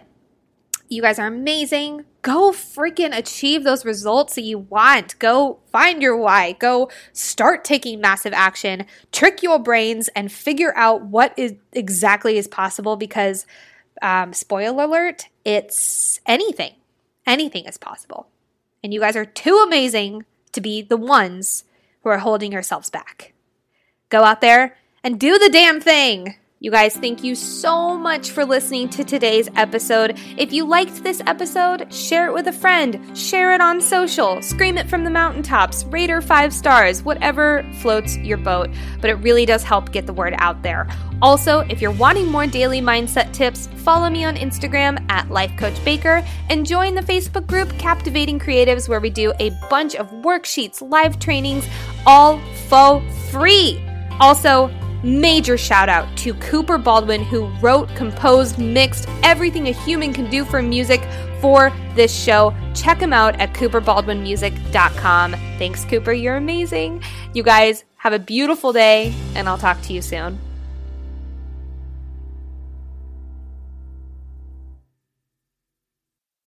you 0.88 1.02
guys 1.02 1.18
are 1.18 1.26
amazing. 1.26 2.06
Go 2.22 2.50
freaking 2.50 3.14
achieve 3.16 3.62
those 3.62 3.84
results 3.84 4.36
that 4.36 4.42
you 4.42 4.58
want. 4.58 5.18
Go 5.18 5.58
find 5.70 6.00
your 6.00 6.16
why. 6.16 6.52
Go 6.52 6.90
start 7.12 7.62
taking 7.62 8.00
massive 8.00 8.32
action. 8.32 8.86
Trick 9.12 9.42
your 9.42 9.58
brains 9.58 10.08
and 10.16 10.32
figure 10.32 10.74
out 10.76 11.02
what 11.02 11.34
is 11.36 11.54
exactly 11.74 12.38
is 12.38 12.48
possible 12.48 12.96
because 12.96 13.44
um, 14.02 14.32
spoiler 14.32 14.84
alert, 14.84 15.28
it's 15.44 16.20
anything. 16.26 16.74
Anything 17.26 17.64
is 17.66 17.78
possible. 17.78 18.28
And 18.82 18.94
you 18.94 19.00
guys 19.00 19.16
are 19.16 19.24
too 19.24 19.62
amazing 19.66 20.24
to 20.52 20.60
be 20.60 20.82
the 20.82 20.96
ones 20.96 21.64
who 22.02 22.10
are 22.10 22.18
holding 22.18 22.52
yourselves 22.52 22.90
back. 22.90 23.34
Go 24.08 24.24
out 24.24 24.40
there 24.40 24.76
and 25.04 25.20
do 25.20 25.38
the 25.38 25.50
damn 25.50 25.80
thing. 25.80 26.36
You 26.60 26.72
guys, 26.72 26.96
thank 26.96 27.22
you 27.22 27.36
so 27.36 27.96
much 27.96 28.32
for 28.32 28.44
listening 28.44 28.88
to 28.88 29.04
today's 29.04 29.48
episode. 29.54 30.18
If 30.36 30.52
you 30.52 30.66
liked 30.66 31.04
this 31.04 31.22
episode, 31.24 31.94
share 31.94 32.26
it 32.26 32.32
with 32.32 32.48
a 32.48 32.52
friend, 32.52 33.16
share 33.16 33.52
it 33.52 33.60
on 33.60 33.80
social, 33.80 34.42
scream 34.42 34.76
it 34.76 34.90
from 34.90 35.04
the 35.04 35.10
mountaintops, 35.10 35.84
rate 35.84 36.10
her 36.10 36.20
five 36.20 36.52
stars, 36.52 37.04
whatever 37.04 37.64
floats 37.74 38.16
your 38.16 38.38
boat. 38.38 38.70
But 39.00 39.10
it 39.10 39.14
really 39.14 39.46
does 39.46 39.62
help 39.62 39.92
get 39.92 40.06
the 40.06 40.12
word 40.12 40.34
out 40.38 40.60
there. 40.64 40.88
Also, 41.22 41.60
if 41.68 41.80
you're 41.80 41.92
wanting 41.92 42.26
more 42.26 42.48
daily 42.48 42.80
mindset 42.80 43.32
tips, 43.32 43.68
follow 43.68 44.10
me 44.10 44.24
on 44.24 44.34
Instagram 44.34 45.08
at 45.12 45.30
Life 45.30 45.56
Coach 45.56 45.84
Baker 45.84 46.24
and 46.50 46.66
join 46.66 46.96
the 46.96 47.02
Facebook 47.02 47.46
group 47.46 47.70
Captivating 47.78 48.40
Creatives, 48.40 48.88
where 48.88 48.98
we 48.98 49.10
do 49.10 49.32
a 49.38 49.52
bunch 49.70 49.94
of 49.94 50.10
worksheets, 50.10 50.82
live 50.82 51.20
trainings, 51.20 51.68
all 52.04 52.40
for 52.66 53.00
free. 53.30 53.80
Also, 54.18 54.68
Major 55.02 55.56
shout 55.56 55.88
out 55.88 56.14
to 56.18 56.34
Cooper 56.34 56.78
Baldwin, 56.78 57.22
who 57.22 57.46
wrote, 57.60 57.88
composed, 57.94 58.58
mixed 58.58 59.08
everything 59.22 59.68
a 59.68 59.72
human 59.72 60.12
can 60.12 60.28
do 60.30 60.44
for 60.44 60.60
music 60.60 61.00
for 61.40 61.72
this 61.94 62.14
show. 62.14 62.54
Check 62.74 62.98
him 62.98 63.12
out 63.12 63.38
at 63.40 63.54
cooperbaldwinmusic.com. 63.54 65.32
Thanks, 65.58 65.84
Cooper. 65.84 66.12
You're 66.12 66.36
amazing. 66.36 67.02
You 67.34 67.42
guys 67.42 67.84
have 67.96 68.12
a 68.12 68.18
beautiful 68.18 68.72
day, 68.72 69.14
and 69.34 69.48
I'll 69.48 69.58
talk 69.58 69.80
to 69.82 69.92
you 69.92 70.02
soon. 70.02 70.38